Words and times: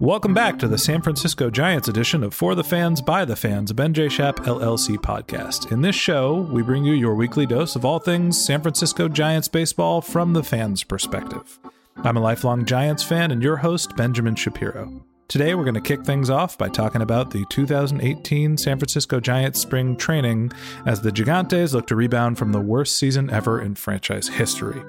Welcome 0.00 0.34
back 0.34 0.58
to 0.58 0.66
the 0.66 0.78
San 0.78 1.00
Francisco 1.00 1.48
Giants 1.48 1.86
edition 1.86 2.24
of 2.24 2.34
For 2.34 2.56
the 2.56 2.64
Fans, 2.64 3.00
by 3.00 3.24
the 3.24 3.36
Fans, 3.36 3.72
Ben 3.72 3.94
J. 3.94 4.08
Shap 4.08 4.36
LLC 4.38 4.96
podcast. 4.96 5.70
In 5.70 5.82
this 5.82 5.94
show, 5.94 6.40
we 6.40 6.62
bring 6.62 6.84
you 6.84 6.94
your 6.94 7.14
weekly 7.14 7.46
dose 7.46 7.76
of 7.76 7.84
all 7.84 8.00
things 8.00 8.44
San 8.44 8.62
Francisco 8.62 9.08
Giants 9.08 9.46
baseball 9.46 10.00
from 10.00 10.32
the 10.32 10.42
fans' 10.42 10.82
perspective. 10.82 11.60
I'm 11.98 12.16
a 12.16 12.20
lifelong 12.20 12.64
Giants 12.64 13.04
fan 13.04 13.30
and 13.30 13.44
your 13.44 13.58
host, 13.58 13.94
Benjamin 13.94 14.34
Shapiro. 14.34 15.04
Today, 15.32 15.54
we're 15.54 15.64
going 15.64 15.72
to 15.72 15.80
kick 15.80 16.04
things 16.04 16.28
off 16.28 16.58
by 16.58 16.68
talking 16.68 17.00
about 17.00 17.30
the 17.30 17.46
2018 17.48 18.58
San 18.58 18.78
Francisco 18.78 19.18
Giants 19.18 19.58
spring 19.60 19.96
training 19.96 20.52
as 20.84 21.00
the 21.00 21.10
Gigantes 21.10 21.72
look 21.72 21.86
to 21.86 21.96
rebound 21.96 22.36
from 22.36 22.52
the 22.52 22.60
worst 22.60 22.98
season 22.98 23.30
ever 23.30 23.58
in 23.58 23.74
franchise 23.74 24.28
history. 24.28 24.82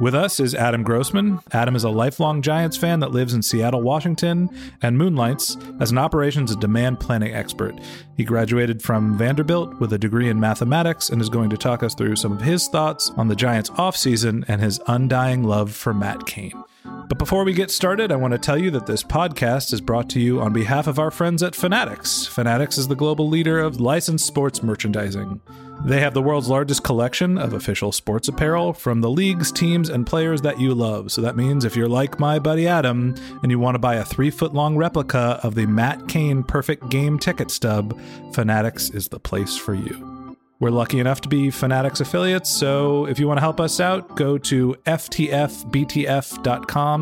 With 0.00 0.14
us 0.14 0.38
is 0.38 0.54
Adam 0.54 0.84
Grossman. 0.84 1.40
Adam 1.50 1.74
is 1.74 1.82
a 1.82 1.90
lifelong 1.90 2.40
Giants 2.40 2.76
fan 2.76 3.00
that 3.00 3.10
lives 3.10 3.34
in 3.34 3.42
Seattle, 3.42 3.82
Washington, 3.82 4.48
and 4.80 4.96
moonlights 4.96 5.56
as 5.80 5.90
an 5.90 5.98
operations 5.98 6.52
and 6.52 6.60
demand 6.60 7.00
planning 7.00 7.34
expert. 7.34 7.74
He 8.16 8.22
graduated 8.22 8.80
from 8.80 9.18
Vanderbilt 9.18 9.80
with 9.80 9.92
a 9.92 9.98
degree 9.98 10.28
in 10.28 10.38
mathematics 10.38 11.10
and 11.10 11.20
is 11.20 11.28
going 11.28 11.50
to 11.50 11.56
talk 11.56 11.82
us 11.82 11.96
through 11.96 12.14
some 12.14 12.30
of 12.30 12.42
his 12.42 12.68
thoughts 12.68 13.10
on 13.16 13.26
the 13.26 13.34
Giants' 13.34 13.70
offseason 13.70 14.44
and 14.46 14.60
his 14.60 14.80
undying 14.86 15.42
love 15.42 15.74
for 15.74 15.92
Matt 15.92 16.26
Cain. 16.26 16.52
But 16.84 17.18
before 17.18 17.44
we 17.44 17.52
get 17.52 17.70
started, 17.70 18.12
I 18.12 18.16
want 18.16 18.32
to 18.32 18.38
tell 18.38 18.58
you 18.58 18.70
that 18.70 18.86
this 18.86 19.02
podcast 19.02 19.72
is 19.72 19.80
brought 19.80 20.08
to 20.10 20.20
you 20.20 20.40
on 20.40 20.52
behalf 20.52 20.86
of 20.86 20.98
our 20.98 21.10
friends 21.10 21.42
at 21.42 21.54
Fanatics. 21.54 22.26
Fanatics 22.26 22.78
is 22.78 22.88
the 22.88 22.94
global 22.94 23.28
leader 23.28 23.58
of 23.58 23.80
licensed 23.80 24.26
sports 24.26 24.62
merchandising. 24.62 25.40
They 25.84 26.00
have 26.00 26.14
the 26.14 26.22
world's 26.22 26.48
largest 26.48 26.84
collection 26.84 27.38
of 27.38 27.54
official 27.54 27.90
sports 27.90 28.28
apparel 28.28 28.74
from 28.74 29.00
the 29.00 29.10
leagues, 29.10 29.50
teams, 29.50 29.88
and 29.88 30.06
players 30.06 30.42
that 30.42 30.60
you 30.60 30.74
love. 30.74 31.10
So 31.10 31.22
that 31.22 31.36
means 31.36 31.64
if 31.64 31.74
you're 31.74 31.88
like 31.88 32.20
my 32.20 32.38
buddy 32.38 32.68
Adam 32.68 33.14
and 33.42 33.50
you 33.50 33.58
want 33.58 33.76
to 33.76 33.80
buy 33.80 33.94
a 33.94 34.04
three 34.04 34.30
foot 34.30 34.52
long 34.52 34.76
replica 34.76 35.40
of 35.42 35.54
the 35.54 35.66
Matt 35.66 36.06
Cain 36.06 36.42
perfect 36.42 36.90
game 36.90 37.18
ticket 37.18 37.50
stub, 37.50 37.98
Fanatics 38.34 38.90
is 38.90 39.08
the 39.08 39.20
place 39.20 39.56
for 39.56 39.74
you. 39.74 40.19
We're 40.60 40.70
lucky 40.70 41.00
enough 41.00 41.22
to 41.22 41.28
be 41.28 41.50
Fanatics 41.50 42.00
affiliates, 42.00 42.50
so 42.50 43.06
if 43.06 43.18
you 43.18 43.26
want 43.26 43.38
to 43.38 43.42
help 43.42 43.60
us 43.60 43.80
out, 43.80 44.14
go 44.14 44.36
to 44.36 44.76
ftfbtf.com 44.86 45.58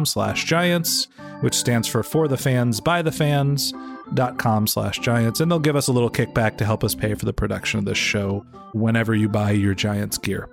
slash 0.06 0.45
giants, 0.45 1.09
which 1.41 1.55
stands 1.56 1.89
for 1.89 2.05
For 2.05 2.28
the 2.28 2.37
Fans, 2.37 2.81
By 2.81 3.03
the 3.03 3.11
Fans, 3.11 3.75
dot 4.15 4.39
com 4.39 4.69
slash 4.69 5.00
giants, 5.00 5.41
and 5.41 5.50
they'll 5.50 5.59
give 5.59 5.75
us 5.75 5.89
a 5.89 5.92
little 5.92 6.09
kickback 6.09 6.56
to 6.59 6.65
help 6.65 6.84
us 6.84 6.95
pay 6.95 7.15
for 7.15 7.25
the 7.25 7.33
production 7.33 7.81
of 7.81 7.84
this 7.84 7.98
show 7.98 8.47
whenever 8.75 9.12
you 9.15 9.28
buy 9.28 9.50
your 9.50 9.75
Giants 9.75 10.19
gear. 10.19 10.48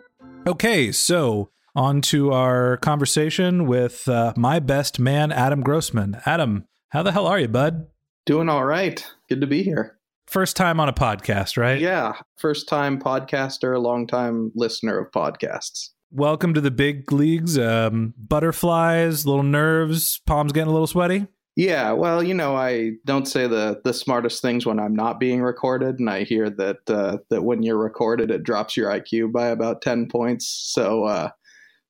Okay, 0.47 0.91
so 0.91 1.51
on 1.75 2.01
to 2.01 2.31
our 2.31 2.77
conversation 2.77 3.67
with 3.67 4.07
uh, 4.07 4.33
my 4.35 4.59
best 4.59 4.99
man, 4.99 5.31
Adam 5.31 5.61
Grossman. 5.61 6.19
Adam, 6.25 6.65
how 6.89 7.03
the 7.03 7.11
hell 7.11 7.27
are 7.27 7.39
you, 7.39 7.47
bud? 7.47 7.85
Doing 8.25 8.49
all 8.49 8.65
right. 8.65 9.05
Good 9.29 9.41
to 9.41 9.47
be 9.47 9.61
here. 9.61 9.94
First 10.35 10.57
time 10.57 10.81
on 10.81 10.89
a 10.89 10.93
podcast, 10.93 11.55
right? 11.55 11.79
Yeah. 11.79 12.11
First 12.35 12.67
time 12.67 12.99
podcaster, 12.99 13.81
long 13.81 14.05
time 14.05 14.51
listener 14.53 14.97
of 14.97 15.09
podcasts. 15.11 15.91
Welcome 16.11 16.53
to 16.55 16.59
the 16.59 16.71
big 16.71 17.09
leagues. 17.13 17.57
Um, 17.57 18.13
butterflies, 18.17 19.25
little 19.25 19.43
nerves, 19.43 20.19
palms 20.25 20.51
getting 20.51 20.67
a 20.67 20.73
little 20.73 20.87
sweaty. 20.87 21.27
Yeah, 21.55 21.93
well, 21.93 22.21
you 22.21 22.33
know, 22.33 22.53
I 22.53 22.95
don't 23.05 23.29
say 23.29 23.47
the 23.47 23.79
the 23.85 23.93
smartest 23.93 24.41
things 24.41 24.65
when 24.65 24.77
I'm 24.77 24.93
not 24.93 25.21
being 25.21 25.41
recorded, 25.41 25.99
and 25.99 26.09
I 26.09 26.23
hear 26.23 26.49
that 26.49 26.79
uh, 26.89 27.19
that 27.29 27.43
when 27.43 27.63
you're 27.63 27.77
recorded, 27.77 28.29
it 28.29 28.43
drops 28.43 28.75
your 28.75 28.89
IQ 28.91 29.31
by 29.31 29.47
about 29.47 29.81
ten 29.81 30.05
points. 30.05 30.49
So 30.49 31.05
uh, 31.05 31.29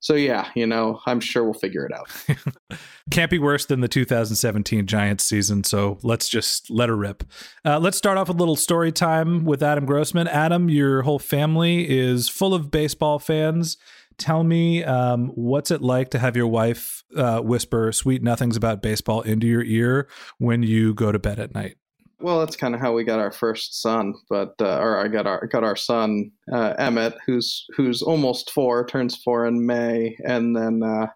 so 0.01 0.13
yeah, 0.13 0.49
you 0.53 0.67
know, 0.67 0.99
I'm 1.07 1.19
sure 1.19 1.43
we'll 1.43 1.53
figure 1.53 1.83
it 1.83 1.91
out. 1.91 2.11
Can't 3.11 3.29
be 3.29 3.37
worse 3.37 3.67
than 3.67 3.81
the 3.81 3.87
2017 3.87 4.87
Giants 4.87 5.23
season, 5.23 5.63
so 5.63 5.99
let's 6.01 6.27
just 6.27 6.71
let 6.71 6.89
her 6.89 6.95
rip. 6.95 7.23
Uh, 7.63 7.79
let's 7.79 7.97
start 7.97 8.17
off 8.17 8.29
with 8.29 8.37
a 8.37 8.39
little 8.39 8.55
story 8.55 8.91
time 8.91 9.45
with 9.45 9.61
Adam 9.61 9.85
Grossman. 9.85 10.27
Adam, 10.27 10.69
your 10.69 11.03
whole 11.03 11.19
family 11.19 11.87
is 11.87 12.29
full 12.29 12.55
of 12.55 12.71
baseball 12.71 13.19
fans. 13.19 13.77
Tell 14.17 14.43
me, 14.43 14.83
um, 14.83 15.27
what's 15.35 15.69
it 15.69 15.83
like 15.83 16.09
to 16.11 16.19
have 16.19 16.35
your 16.35 16.47
wife 16.47 17.03
uh, 17.15 17.41
whisper 17.41 17.91
sweet 17.91 18.23
nothings 18.23 18.57
about 18.57 18.81
baseball 18.81 19.21
into 19.21 19.45
your 19.45 19.63
ear 19.63 20.07
when 20.39 20.63
you 20.63 20.95
go 20.95 21.11
to 21.11 21.19
bed 21.19 21.39
at 21.39 21.53
night? 21.53 21.77
Well, 22.19 22.39
that's 22.39 22.55
kind 22.55 22.73
of 22.73 22.81
how 22.81 22.93
we 22.93 23.03
got 23.03 23.19
our 23.19 23.31
first 23.31 23.81
son, 23.81 24.15
but 24.29 24.55
uh, 24.59 24.79
or 24.79 24.97
I 24.97 25.09
got 25.09 25.27
our 25.27 25.45
got 25.45 25.63
our 25.63 25.75
son 25.75 26.31
uh, 26.51 26.73
Emmett, 26.79 27.13
who's 27.27 27.67
who's 27.75 28.01
almost 28.01 28.49
four, 28.49 28.85
turns 28.87 29.15
four 29.15 29.45
in 29.45 29.65
May, 29.65 30.17
and 30.25 30.55
then 30.55 30.81
uh, 30.81 31.07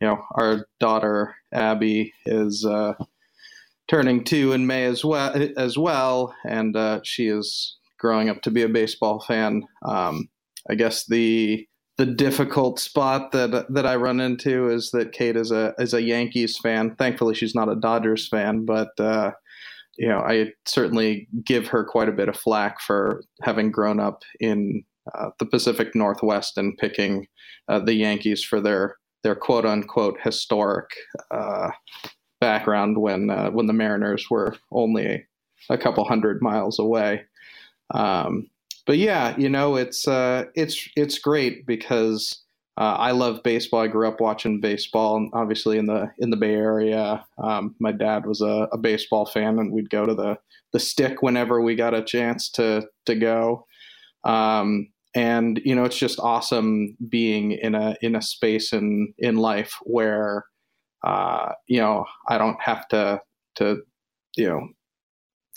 you 0.00 0.06
know 0.06 0.24
our 0.34 0.66
daughter 0.78 1.34
Abby 1.52 2.12
is 2.26 2.64
uh, 2.64 2.94
turning 3.88 4.24
two 4.24 4.52
in 4.52 4.66
May 4.66 4.84
as 4.84 5.04
well 5.04 5.34
as 5.56 5.76
well, 5.76 6.34
and 6.44 6.76
uh, 6.76 7.00
she 7.02 7.28
is 7.28 7.76
growing 7.98 8.28
up 8.28 8.42
to 8.42 8.50
be 8.50 8.62
a 8.62 8.68
baseball 8.68 9.20
fan. 9.20 9.62
Um, 9.82 10.28
I 10.68 10.74
guess 10.74 11.06
the 11.06 11.66
the 11.98 12.06
difficult 12.06 12.78
spot 12.78 13.32
that 13.32 13.66
that 13.68 13.86
I 13.86 13.96
run 13.96 14.20
into 14.20 14.68
is 14.68 14.90
that 14.92 15.12
Kate 15.12 15.36
is 15.36 15.50
a 15.50 15.74
is 15.78 15.92
a 15.92 16.02
Yankees 16.02 16.56
fan. 16.58 16.94
Thankfully, 16.96 17.34
she's 17.34 17.54
not 17.54 17.68
a 17.68 17.76
Dodgers 17.76 18.28
fan, 18.28 18.64
but 18.64 18.98
uh, 18.98 19.32
you 19.98 20.08
know, 20.08 20.20
I 20.20 20.52
certainly 20.66 21.28
give 21.44 21.66
her 21.68 21.84
quite 21.84 22.08
a 22.08 22.12
bit 22.12 22.30
of 22.30 22.36
flack 22.36 22.80
for 22.80 23.22
having 23.42 23.70
grown 23.70 24.00
up 24.00 24.22
in 24.40 24.82
uh, 25.14 25.30
the 25.38 25.46
Pacific 25.46 25.94
Northwest 25.94 26.56
and 26.56 26.76
picking 26.78 27.26
uh, 27.68 27.80
the 27.80 27.94
Yankees 27.94 28.42
for 28.42 28.60
their 28.60 28.96
their 29.22 29.34
quote 29.34 29.66
unquote 29.66 30.18
historic 30.22 30.90
uh, 31.30 31.70
background 32.40 32.98
when 32.98 33.30
uh, 33.30 33.50
when 33.50 33.66
the 33.66 33.72
Mariners 33.72 34.28
were 34.30 34.56
only 34.72 35.26
a 35.68 35.78
couple 35.78 36.04
hundred 36.04 36.42
miles 36.42 36.78
away. 36.78 37.22
Um, 37.92 38.48
but 38.86 38.98
yeah, 38.98 39.36
you 39.36 39.48
know, 39.48 39.76
it's 39.76 40.08
uh, 40.08 40.44
it's 40.54 40.88
it's 40.96 41.18
great 41.18 41.66
because 41.66 42.42
uh, 42.76 42.96
I 42.98 43.10
love 43.10 43.42
baseball. 43.42 43.80
I 43.80 43.88
grew 43.88 44.08
up 44.08 44.20
watching 44.20 44.60
baseball, 44.60 45.16
and 45.16 45.30
obviously 45.34 45.78
in 45.78 45.86
the 45.86 46.10
in 46.18 46.30
the 46.30 46.36
Bay 46.36 46.54
Area. 46.54 47.24
Um, 47.38 47.74
my 47.78 47.92
dad 47.92 48.26
was 48.26 48.40
a, 48.40 48.68
a, 48.72 48.78
baseball 48.78 49.26
fan, 49.26 49.58
and 49.58 49.70
we'd 49.70 49.90
go 49.90 50.06
to 50.06 50.14
the 50.14 50.38
the 50.72 50.80
stick 50.80 51.22
whenever 51.22 51.60
we 51.60 51.74
got 51.74 51.94
a 51.94 52.02
chance 52.02 52.48
to 52.52 52.88
to 53.06 53.14
go. 53.14 53.66
Um, 54.24 54.88
and 55.14 55.60
you 55.64 55.74
know, 55.74 55.84
it's 55.84 55.98
just 55.98 56.20
awesome 56.20 56.96
being 57.08 57.52
in 57.52 57.74
a 57.74 57.96
in 58.00 58.14
a 58.14 58.22
space 58.22 58.72
in 58.72 59.12
in 59.18 59.36
life 59.36 59.74
where 59.82 60.44
uh, 61.04 61.52
you 61.66 61.80
know 61.80 62.04
I 62.28 62.38
don't 62.38 62.60
have 62.60 62.86
to 62.88 63.20
to 63.56 63.82
you 64.36 64.48
know 64.48 64.68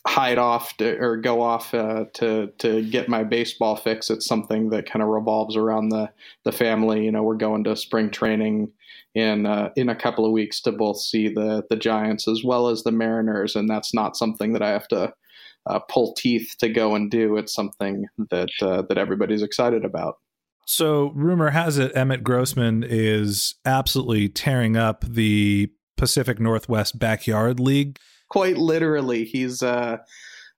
hide 0.06 0.38
off 0.38 0.76
to, 0.78 0.98
or 1.00 1.18
go 1.18 1.42
off 1.42 1.74
uh, 1.74 2.06
to 2.14 2.48
to 2.58 2.84
get 2.90 3.10
my 3.10 3.24
baseball 3.24 3.76
fix. 3.76 4.10
It's 4.10 4.26
something 4.26 4.70
that 4.72 4.90
kind 4.90 5.04
of 5.04 5.10
revolves 5.10 5.56
around 5.56 5.90
the 5.90 6.10
the 6.46 6.52
family. 6.52 7.06
You 7.06 7.12
know, 7.12 7.24
we're 7.24 7.36
going 7.36 7.64
to 7.66 7.76
spring 7.76 8.10
training 8.10 8.72
in 9.14 9.46
uh, 9.46 9.70
in 9.76 9.90
a 9.90 9.96
couple 9.96 10.26
of 10.26 10.32
weeks 10.32 10.62
to 10.62 10.72
both 10.72 11.00
see 11.00 11.28
the 11.28 11.64
the 11.70 11.78
Giants 11.78 12.28
as 12.28 12.44
well 12.44 12.70
as 12.70 12.84
the 12.84 12.92
Mariners, 12.92 13.56
and 13.56 13.70
that's 13.70 13.94
not 13.94 14.18
something 14.18 14.54
that 14.54 14.64
I 14.64 14.70
have 14.70 14.88
to 14.90 15.14
uh, 15.66 15.80
pull 15.80 16.14
teeth 16.14 16.56
to 16.60 16.70
go 16.70 16.96
and 16.96 17.10
do. 17.10 17.38
It's 17.38 17.54
something 17.54 18.06
that 18.30 18.50
uh, 18.62 18.84
that 18.90 18.98
everybody's 18.98 19.42
excited 19.42 19.86
about. 19.86 20.16
So, 20.66 21.12
rumor 21.16 21.50
has 21.50 21.78
it 21.78 21.92
Emmett 21.96 22.24
Grossman 22.24 22.86
is 22.88 23.56
absolutely 23.66 24.30
tearing 24.30 24.78
up 24.78 25.04
the 25.06 25.72
Pacific 25.98 26.40
Northwest 26.40 26.98
Backyard 27.00 27.60
League 27.60 28.00
quite 28.34 28.58
literally. 28.58 29.26
He's 29.26 29.62
uh, 29.62 29.98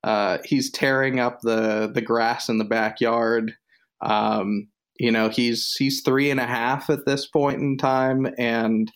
uh, 0.03 0.37
he's 0.45 0.71
tearing 0.71 1.19
up 1.19 1.41
the 1.41 1.91
the 1.93 2.01
grass 2.01 2.47
in 2.47 2.57
the 2.57 2.63
backyard. 2.63 3.53
Um, 4.01 4.69
you 4.97 5.11
know, 5.11 5.27
he's 5.27 5.75
he's 5.77 6.01
three 6.01 6.31
and 6.31 6.39
a 6.39 6.45
half 6.45 6.89
at 6.89 7.05
this 7.05 7.27
point 7.27 7.59
in 7.59 7.77
time, 7.77 8.27
and 8.37 8.89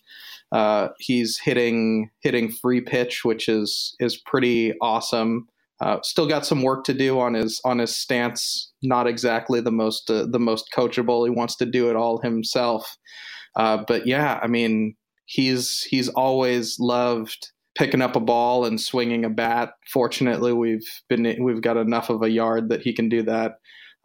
uh, 0.54 0.88
he's 0.98 1.38
hitting 1.38 2.10
hitting 2.22 2.50
free 2.50 2.80
pitch, 2.80 3.26
which 3.26 3.50
is 3.50 3.96
is 4.00 4.16
pretty 4.16 4.74
awesome. 4.82 5.50
Uh, 5.82 5.98
still 6.04 6.28
got 6.28 6.46
some 6.46 6.62
work 6.62 6.84
to 6.84 6.94
do 6.94 7.20
on 7.20 7.34
his 7.34 7.62
on 7.64 7.80
his 7.80 7.96
stance. 7.96 8.72
Not 8.82 9.08
exactly 9.08 9.62
the 9.62 9.72
most 9.72 10.10
uh, 10.10 10.26
the 10.30 10.40
most 10.40 10.70
coachable. 10.76 11.26
He 11.26 11.32
wants 11.32 11.56
to 11.58 11.66
do 11.66 11.90
it 11.90 11.96
all 11.96 12.20
himself. 12.22 12.98
Uh, 13.56 13.84
but 13.88 14.06
yeah, 14.06 14.40
I 14.44 14.48
mean, 14.48 14.96
he's 15.26 15.82
he's 15.90 16.10
always 16.10 16.78
loved 16.80 17.48
picking 17.76 18.02
up 18.02 18.16
a 18.16 18.20
ball 18.20 18.66
and 18.66 18.80
swinging 18.80 19.24
a 19.24 19.30
bat. 19.30 19.72
Fortunately, 19.92 20.52
we've 20.52 20.88
been 21.08 21.38
we've 21.42 21.62
got 21.62 21.78
enough 21.78 22.10
of 22.10 22.24
a 22.24 22.30
yard 22.30 22.70
that 22.70 22.82
he 22.82 22.94
can 22.94 23.08
do 23.08 23.24
that 23.24 23.54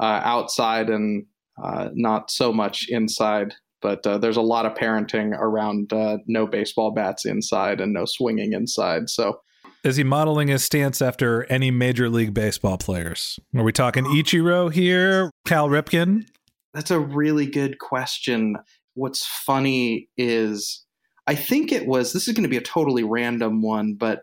uh, 0.00 0.20
outside 0.24 0.90
and 0.90 1.26
uh, 1.62 1.88
not 1.94 2.30
so 2.30 2.52
much 2.52 2.86
inside. 2.88 3.54
But 3.82 4.06
uh, 4.06 4.16
there's 4.16 4.38
a 4.38 4.42
lot 4.42 4.64
of 4.64 4.74
parenting 4.74 5.32
around 5.38 5.92
no 6.26 6.46
baseball 6.46 6.92
bats 6.92 7.26
inside 7.26 7.82
and 7.82 7.92
no 7.92 8.06
swinging 8.06 8.54
inside. 8.54 9.10
So 9.10 9.40
Is 9.84 9.96
he 9.96 10.04
modeling 10.04 10.48
his 10.48 10.64
stance 10.64 11.02
after 11.02 11.44
any 11.44 11.70
major 11.70 12.08
league 12.08 12.32
baseball 12.32 12.78
players? 12.78 13.38
Are 13.54 13.62
we 13.62 13.70
talking 13.70 14.04
Ichiro 14.04 14.72
here, 14.72 15.30
Cal 15.46 15.68
Ripken? 15.68 16.26
That's 16.72 16.90
a 16.90 16.98
really 16.98 17.44
good 17.44 17.78
question. 17.78 18.56
What's 18.94 19.26
funny 19.26 20.08
is 20.16 20.84
I 21.26 21.34
think 21.34 21.70
it 21.70 21.86
was 21.86 22.14
this 22.14 22.26
is 22.26 22.34
going 22.34 22.44
to 22.44 22.48
be 22.48 22.56
a 22.56 22.62
totally 22.62 23.04
random 23.04 23.60
one, 23.60 23.94
but 23.94 24.22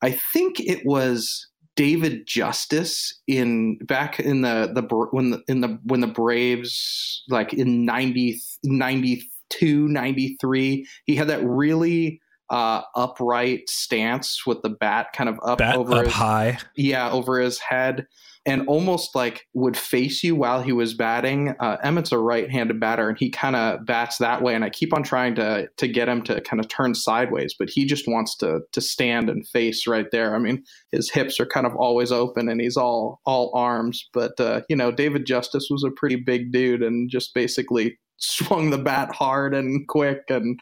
I 0.00 0.12
think 0.32 0.58
it 0.58 0.86
was 0.86 1.48
David 1.76 2.26
Justice 2.26 3.20
in 3.26 3.76
back 3.78 4.18
in 4.18 4.40
the 4.40 4.70
the 4.74 4.82
when 5.10 5.30
the 5.30 5.42
in 5.48 5.60
the 5.60 5.78
when 5.84 6.00
the 6.00 6.06
Braves 6.06 7.22
like 7.28 7.52
in 7.52 7.84
90, 7.84 8.40
92 8.64 9.88
93 9.88 10.86
he 11.04 11.14
had 11.14 11.28
that 11.28 11.44
really 11.44 12.20
uh, 12.50 12.82
upright 12.94 13.68
stance 13.68 14.46
with 14.46 14.62
the 14.62 14.70
bat 14.70 15.08
kind 15.14 15.28
of 15.28 15.38
up 15.42 15.58
bat 15.58 15.76
over 15.76 15.94
up 15.94 16.04
his, 16.04 16.14
high 16.14 16.58
yeah 16.76 17.10
over 17.10 17.40
his 17.40 17.58
head 17.58 18.06
and 18.46 18.66
almost 18.68 19.14
like 19.14 19.46
would 19.54 19.76
face 19.76 20.22
you 20.22 20.36
while 20.36 20.62
he 20.62 20.72
was 20.72 20.92
batting. 20.92 21.54
Uh, 21.60 21.78
Emmet's 21.82 22.12
a 22.12 22.18
right-handed 22.18 22.78
batter, 22.78 23.08
and 23.08 23.18
he 23.18 23.30
kind 23.30 23.56
of 23.56 23.86
bats 23.86 24.18
that 24.18 24.42
way. 24.42 24.54
And 24.54 24.64
I 24.64 24.70
keep 24.70 24.92
on 24.92 25.02
trying 25.02 25.34
to 25.36 25.68
to 25.76 25.88
get 25.88 26.08
him 26.08 26.22
to 26.24 26.40
kind 26.42 26.60
of 26.60 26.68
turn 26.68 26.94
sideways, 26.94 27.54
but 27.58 27.70
he 27.70 27.86
just 27.86 28.06
wants 28.06 28.36
to 28.38 28.60
to 28.72 28.80
stand 28.80 29.30
and 29.30 29.46
face 29.48 29.86
right 29.86 30.10
there. 30.12 30.34
I 30.34 30.38
mean, 30.38 30.62
his 30.92 31.10
hips 31.10 31.40
are 31.40 31.46
kind 31.46 31.66
of 31.66 31.74
always 31.76 32.12
open, 32.12 32.48
and 32.48 32.60
he's 32.60 32.76
all 32.76 33.20
all 33.24 33.50
arms. 33.54 34.08
But 34.12 34.38
uh, 34.38 34.60
you 34.68 34.76
know, 34.76 34.90
David 34.90 35.26
Justice 35.26 35.68
was 35.70 35.84
a 35.84 35.90
pretty 35.90 36.16
big 36.16 36.52
dude, 36.52 36.82
and 36.82 37.08
just 37.08 37.34
basically 37.34 37.98
swung 38.18 38.70
the 38.70 38.78
bat 38.78 39.10
hard 39.14 39.54
and 39.54 39.88
quick 39.88 40.24
and 40.28 40.60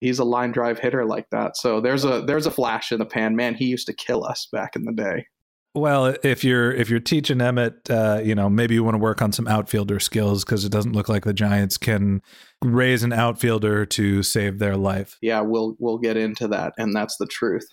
he's 0.00 0.18
a 0.18 0.24
line 0.24 0.52
drive 0.52 0.78
hitter 0.78 1.04
like 1.04 1.28
that. 1.30 1.56
So 1.56 1.80
there's 1.80 2.04
a 2.04 2.22
there's 2.22 2.46
a 2.46 2.50
flash 2.50 2.92
in 2.92 2.98
the 2.98 3.06
pan. 3.06 3.36
Man, 3.36 3.54
he 3.54 3.66
used 3.66 3.86
to 3.86 3.92
kill 3.92 4.24
us 4.24 4.48
back 4.50 4.76
in 4.76 4.84
the 4.84 4.92
day. 4.92 5.26
Well, 5.74 6.16
if 6.24 6.42
you're 6.42 6.72
if 6.72 6.90
you're 6.90 6.98
teaching 6.98 7.40
Emmett, 7.40 7.88
uh, 7.88 8.20
you 8.24 8.34
know 8.34 8.50
maybe 8.50 8.74
you 8.74 8.82
want 8.82 8.94
to 8.94 8.98
work 8.98 9.22
on 9.22 9.30
some 9.30 9.46
outfielder 9.46 10.00
skills 10.00 10.44
because 10.44 10.64
it 10.64 10.72
doesn't 10.72 10.94
look 10.94 11.08
like 11.08 11.24
the 11.24 11.32
Giants 11.32 11.76
can 11.76 12.22
raise 12.64 13.04
an 13.04 13.12
outfielder 13.12 13.86
to 13.86 14.22
save 14.24 14.58
their 14.58 14.76
life. 14.76 15.16
Yeah, 15.20 15.42
we'll 15.42 15.76
we'll 15.78 15.98
get 15.98 16.16
into 16.16 16.48
that, 16.48 16.72
and 16.76 16.94
that's 16.94 17.16
the 17.18 17.26
truth. 17.26 17.66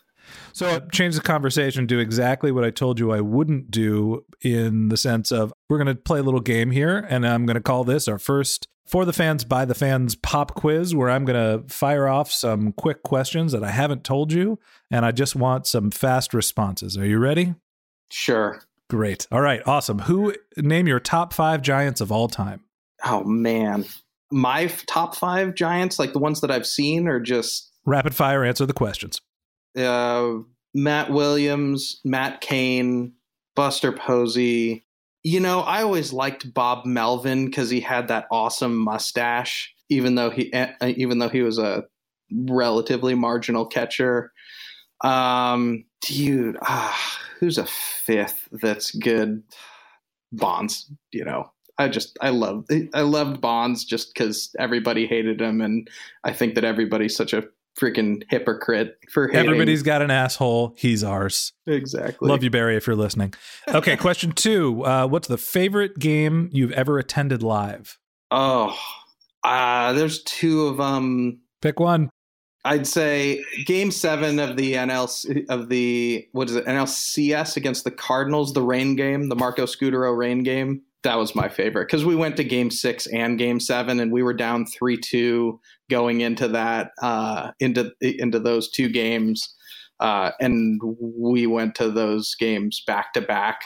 So 0.53 0.81
change 0.91 1.15
the 1.15 1.21
conversation. 1.21 1.87
Do 1.87 1.99
exactly 1.99 2.51
what 2.51 2.65
I 2.65 2.69
told 2.69 2.99
you 2.99 3.11
I 3.11 3.21
wouldn't 3.21 3.71
do 3.71 4.25
in 4.41 4.89
the 4.89 4.97
sense 4.97 5.31
of 5.31 5.53
we're 5.69 5.77
going 5.77 5.87
to 5.87 5.95
play 5.95 6.19
a 6.19 6.23
little 6.23 6.41
game 6.41 6.71
here, 6.71 7.05
and 7.09 7.25
I'm 7.25 7.45
going 7.45 7.55
to 7.55 7.61
call 7.61 7.83
this 7.83 8.07
our 8.07 8.19
first 8.19 8.67
for 8.87 9.03
the 9.05 9.13
fans 9.13 9.43
by 9.43 9.65
the 9.65 9.75
fans 9.75 10.15
pop 10.15 10.55
quiz 10.55 10.95
where 10.95 11.09
I'm 11.09 11.25
going 11.25 11.61
to 11.61 11.67
fire 11.71 12.07
off 12.07 12.31
some 12.31 12.71
quick 12.71 13.03
questions 13.03 13.51
that 13.51 13.63
I 13.63 13.71
haven't 13.71 14.03
told 14.03 14.31
you 14.31 14.57
and 14.89 15.05
I 15.05 15.11
just 15.11 15.35
want 15.35 15.67
some 15.67 15.91
fast 15.91 16.33
responses. 16.33 16.97
Are 16.97 17.05
you 17.05 17.19
ready? 17.19 17.55
Sure. 18.09 18.61
Great. 18.89 19.27
All 19.31 19.41
right. 19.41 19.61
Awesome. 19.67 19.99
Who 19.99 20.33
name 20.55 20.87
your 20.87 21.01
top 21.01 21.33
5 21.33 21.61
giants 21.61 21.99
of 21.99 22.11
all 22.11 22.29
time? 22.29 22.61
Oh 23.03 23.23
man. 23.25 23.85
My 24.31 24.63
f- 24.63 24.85
top 24.85 25.15
5 25.15 25.53
giants 25.55 25.99
like 25.99 26.13
the 26.13 26.19
ones 26.19 26.39
that 26.41 26.49
I've 26.51 26.65
seen 26.65 27.07
or 27.07 27.19
just 27.19 27.69
rapid 27.85 28.15
fire 28.15 28.45
answer 28.45 28.65
the 28.65 28.73
questions. 28.73 29.19
Uh 29.77 30.35
Matt 30.73 31.11
Williams, 31.11 31.99
Matt 32.05 32.39
Cain, 32.39 33.13
Buster 33.55 33.91
Posey, 33.91 34.85
you 35.27 35.41
know, 35.41 35.59
I 35.59 35.83
always 35.83 36.13
liked 36.13 36.53
Bob 36.53 36.85
Melvin 36.85 37.47
because 37.47 37.69
he 37.69 37.81
had 37.81 38.07
that 38.07 38.27
awesome 38.31 38.77
mustache, 38.77 39.75
even 39.89 40.15
though 40.15 40.29
he 40.29 40.53
uh, 40.53 40.67
even 40.81 41.19
though 41.19 41.27
he 41.27 41.41
was 41.41 41.59
a 41.59 41.83
relatively 42.31 43.13
marginal 43.13 43.65
catcher. 43.65 44.31
Um, 45.03 45.83
dude, 45.99 46.55
ah, 46.61 47.19
who's 47.39 47.57
a 47.57 47.65
fifth 47.65 48.47
that's 48.53 48.91
good? 48.91 49.43
Bonds, 50.31 50.89
you 51.11 51.25
know. 51.25 51.51
I 51.77 51.89
just 51.89 52.17
I 52.21 52.29
love 52.29 52.65
I 52.93 53.01
loved 53.01 53.41
Bonds 53.41 53.83
just 53.83 54.13
because 54.13 54.55
everybody 54.57 55.07
hated 55.07 55.41
him, 55.41 55.59
and 55.59 55.89
I 56.23 56.31
think 56.31 56.55
that 56.55 56.63
everybody's 56.63 57.17
such 57.17 57.33
a 57.33 57.43
freaking 57.79 58.23
hypocrite 58.29 58.97
for 59.11 59.27
hating. 59.27 59.45
Everybody's 59.45 59.83
got 59.83 60.01
an 60.01 60.11
asshole. 60.11 60.73
He's 60.77 61.03
ours. 61.03 61.53
Exactly. 61.65 62.27
Love 62.27 62.43
you, 62.43 62.49
Barry, 62.49 62.75
if 62.75 62.87
you're 62.87 62.95
listening. 62.95 63.33
Okay, 63.67 63.95
question 63.97 64.31
two. 64.31 64.83
Uh, 64.83 65.07
what's 65.07 65.27
the 65.27 65.37
favorite 65.37 65.99
game 65.99 66.49
you've 66.51 66.71
ever 66.71 66.97
attended 66.97 67.43
live? 67.43 67.97
Oh, 68.31 68.77
uh, 69.43 69.93
there's 69.93 70.23
two 70.23 70.67
of 70.67 70.77
them. 70.77 71.39
Pick 71.61 71.79
one. 71.79 72.09
I'd 72.65 72.87
say 72.87 73.41
Game 73.65 73.91
Seven 73.91 74.39
of 74.39 74.57
the 74.57 74.73
NLC 74.73 75.45
of 75.47 75.69
the 75.69 76.27
what 76.33 76.49
is 76.49 76.55
it 76.55 76.65
NLCS 76.65 77.55
against 77.55 77.85
the 77.85 77.91
Cardinals, 77.91 78.53
the 78.53 78.61
rain 78.61 78.97
game, 78.97 79.29
the 79.29 79.35
Marco 79.35 79.65
Scutaro 79.65 80.17
rain 80.17 80.43
game 80.43 80.81
that 81.07 81.17
was 81.17 81.33
my 81.33 81.47
favorite 81.47 81.85
because 81.85 82.03
we 82.03 82.17
went 82.17 82.35
to 82.35 82.43
game 82.43 82.69
six 82.69 83.07
and 83.07 83.37
game 83.37 83.61
seven 83.61 84.01
and 84.01 84.11
we 84.11 84.21
were 84.21 84.33
down 84.33 84.65
three 84.65 84.97
two 84.97 85.57
going 85.89 86.19
into 86.19 86.49
that 86.49 86.91
uh, 87.01 87.51
into 87.61 87.93
into 88.01 88.39
those 88.39 88.69
two 88.69 88.89
games 88.89 89.55
uh, 90.01 90.31
and 90.41 90.81
we 90.99 91.47
went 91.47 91.75
to 91.75 91.89
those 91.89 92.35
games 92.35 92.83
back 92.85 93.13
to 93.13 93.21
back. 93.21 93.61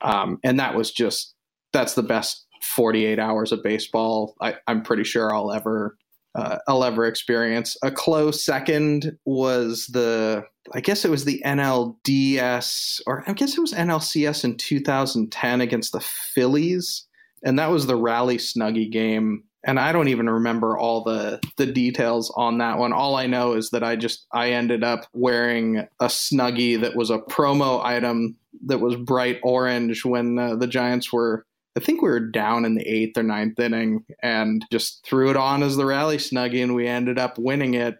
Um, 0.00 0.38
and 0.44 0.60
that 0.60 0.76
was 0.76 0.92
just 0.92 1.34
that's 1.72 1.94
the 1.94 2.04
best 2.04 2.46
48 2.62 3.18
hours 3.18 3.52
of 3.52 3.62
baseball 3.62 4.34
I, 4.40 4.56
i'm 4.66 4.82
pretty 4.82 5.04
sure 5.04 5.32
i'll 5.34 5.52
ever 5.52 5.96
uh, 6.36 6.58
I'll 6.68 6.84
ever 6.84 7.06
experience. 7.06 7.76
A 7.82 7.90
close 7.90 8.44
second 8.44 9.16
was 9.24 9.86
the, 9.86 10.44
I 10.74 10.80
guess 10.80 11.04
it 11.04 11.10
was 11.10 11.24
the 11.24 11.42
NLDS, 11.44 13.00
or 13.06 13.24
I 13.26 13.32
guess 13.32 13.56
it 13.56 13.60
was 13.60 13.72
NLCS 13.72 14.44
in 14.44 14.56
2010 14.56 15.60
against 15.60 15.92
the 15.92 16.00
Phillies. 16.00 17.06
And 17.42 17.58
that 17.58 17.70
was 17.70 17.86
the 17.86 17.96
Rally 17.96 18.36
Snuggie 18.36 18.90
game. 18.90 19.44
And 19.64 19.80
I 19.80 19.92
don't 19.92 20.08
even 20.08 20.28
remember 20.28 20.78
all 20.78 21.02
the, 21.02 21.40
the 21.56 21.66
details 21.66 22.32
on 22.36 22.58
that 22.58 22.78
one. 22.78 22.92
All 22.92 23.16
I 23.16 23.26
know 23.26 23.54
is 23.54 23.70
that 23.70 23.82
I 23.82 23.96
just, 23.96 24.26
I 24.32 24.50
ended 24.50 24.84
up 24.84 25.06
wearing 25.12 25.78
a 26.00 26.06
Snuggie 26.06 26.80
that 26.82 26.94
was 26.94 27.10
a 27.10 27.18
promo 27.18 27.82
item 27.82 28.36
that 28.66 28.80
was 28.80 28.94
bright 28.94 29.40
orange 29.42 30.04
when 30.04 30.38
uh, 30.38 30.56
the 30.56 30.66
Giants 30.66 31.12
were 31.12 31.46
I 31.76 31.80
think 31.80 32.00
we 32.00 32.08
were 32.08 32.20
down 32.20 32.64
in 32.64 32.74
the 32.74 32.88
eighth 32.88 33.18
or 33.18 33.22
ninth 33.22 33.58
inning 33.60 34.04
and 34.22 34.64
just 34.72 35.04
threw 35.04 35.30
it 35.30 35.36
on 35.36 35.62
as 35.62 35.76
the 35.76 35.84
rally 35.84 36.16
snuggie, 36.16 36.62
and 36.62 36.74
we 36.74 36.86
ended 36.86 37.18
up 37.18 37.38
winning 37.38 37.74
it. 37.74 37.98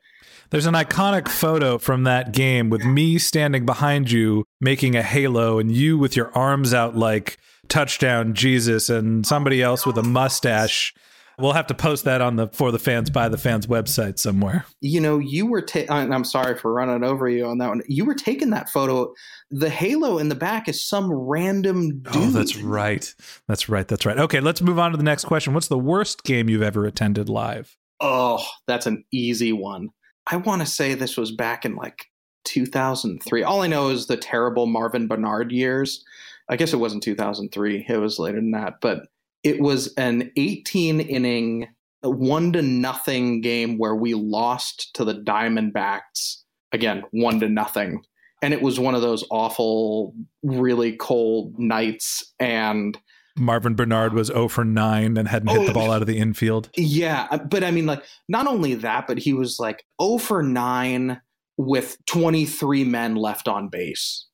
There's 0.51 0.67
an 0.67 0.75
iconic 0.75 1.29
photo 1.29 1.77
from 1.77 2.05
that 2.05 2.33
game 2.33 2.71
with 2.71 2.85
me 2.85 3.19
standing 3.19 3.67
behind 3.67 4.11
you 4.11 4.45
making 4.61 4.95
a 4.95 5.03
halo 5.03 5.59
and 5.59 5.73
you 5.73 5.99
with 5.99 6.17
your 6.17 6.33
arms 6.37 6.73
out 6.73 6.97
like 6.97 7.37
touchdown 7.69 8.33
Jesus 8.33 8.89
and 8.89 9.27
somebody 9.27 9.61
else 9.61 9.85
with 9.85 9.99
a 9.99 10.03
mustache 10.03 10.95
We'll 11.39 11.53
have 11.53 11.67
to 11.67 11.75
post 11.75 12.05
that 12.05 12.23
on 12.23 12.37
the 12.37 12.49
for 12.49 12.73
the 12.73 12.79
fans 12.79 13.11
by 13.11 13.29
the 13.29 13.37
fans 13.37 13.67
website 13.67 14.19
somewhere. 14.19 14.65
You 14.81 15.01
know, 15.01 15.19
you 15.19 15.47
were. 15.47 15.61
Ta- 15.61 15.85
I'm 15.89 16.25
sorry 16.25 16.57
for 16.57 16.73
running 16.73 17.05
over 17.05 17.29
you 17.29 17.47
on 17.47 17.59
that 17.59 17.69
one. 17.69 17.83
You 17.89 18.07
were 18.07 18.15
taking 18.15 18.51
that 18.51 18.71
photo. 18.71 19.13
The 19.51 19.69
halo 19.69 20.19
in 20.19 20.31
the 20.31 20.35
back 20.35 20.67
is 20.67 20.83
some 20.83 21.13
random 21.13 22.01
dude. 22.01 22.17
Oh, 22.17 22.31
that's 22.31 22.57
right. 22.57 23.15
That's 23.49 23.69
right. 23.69 23.87
That's 23.87 24.07
right. 24.07 24.19
Okay, 24.19 24.41
let's 24.41 24.63
move 24.63 24.79
on 24.79 24.93
to 24.93 24.97
the 24.97 25.03
next 25.03 25.25
question. 25.27 25.53
What's 25.53 25.69
the 25.69 25.79
worst 25.79 26.25
game 26.25 26.49
you've 26.49 26.63
ever 26.63 26.87
attended 26.87 27.29
live? 27.29 27.77
Oh, 28.01 28.45
that's 28.67 28.87
an 28.87 29.05
easy 29.13 29.53
one. 29.53 29.91
I 30.27 30.37
want 30.37 30.63
to 30.63 30.67
say 30.67 30.95
this 30.95 31.17
was 31.17 31.33
back 31.33 31.65
in 31.65 31.77
like 31.77 32.07
2003. 32.45 33.43
All 33.43 33.63
I 33.63 33.67
know 33.67 33.91
is 33.91 34.07
the 34.07 34.17
terrible 34.17 34.67
Marvin 34.67 35.09
Benard 35.09 35.53
years. 35.53 36.03
I 36.49 36.57
guess 36.57 36.73
it 36.73 36.79
wasn't 36.79 37.03
2003. 37.03 37.87
It 37.89 37.97
was 37.99 38.19
later 38.19 38.39
than 38.39 38.53
that, 38.53 38.75
but 38.81 39.07
it 39.43 39.61
was 39.61 39.93
an 39.95 40.31
18 40.37 41.01
inning, 41.01 41.69
one 42.03 42.53
to 42.53 42.63
nothing 42.63 43.41
game 43.41 43.79
where 43.79 43.95
we 43.95 44.15
lost 44.15 44.95
to 44.95 45.05
the 45.05 45.15
Diamondbacks. 45.15 46.43
Again, 46.73 47.05
one 47.11 47.41
to 47.41 47.49
nothing. 47.49 48.03
And 48.43 48.53
it 48.53 48.61
was 48.61 48.79
one 48.79 48.95
of 48.95 49.03
those 49.03 49.25
awful, 49.31 50.15
really 50.43 50.97
cold 50.97 51.59
nights. 51.59 52.35
And 52.39 52.99
Marvin 53.39 53.75
Benard 53.75 54.13
was 54.13 54.29
0 54.29 54.49
for 54.49 54.65
9 54.65 55.17
and 55.17 55.29
hadn't 55.29 55.49
hit 55.49 55.65
the 55.67 55.71
oh, 55.71 55.75
ball 55.75 55.91
out 55.91 56.03
of 56.03 56.07
the 56.07 56.19
infield. 56.19 56.69
Yeah. 56.77 57.37
But 57.37 57.65
I 57.65 57.71
mean, 57.71 57.87
like, 57.87 58.03
not 58.29 58.47
only 58.47 58.75
that, 58.75 59.07
but 59.07 59.19
he 59.19 59.33
was 59.33 59.59
like 59.59 59.85
0 60.01 60.19
for 60.19 60.43
9 60.43 61.21
with 61.57 61.97
23 62.07 62.85
men 62.85 63.15
left 63.15 63.49
on 63.49 63.69
base. 63.69 64.27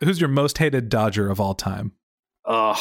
Who's 0.00 0.20
your 0.20 0.28
most 0.28 0.58
hated 0.58 0.88
Dodger 0.88 1.30
of 1.30 1.40
all 1.40 1.54
time? 1.54 1.92
Ugh, 2.46 2.78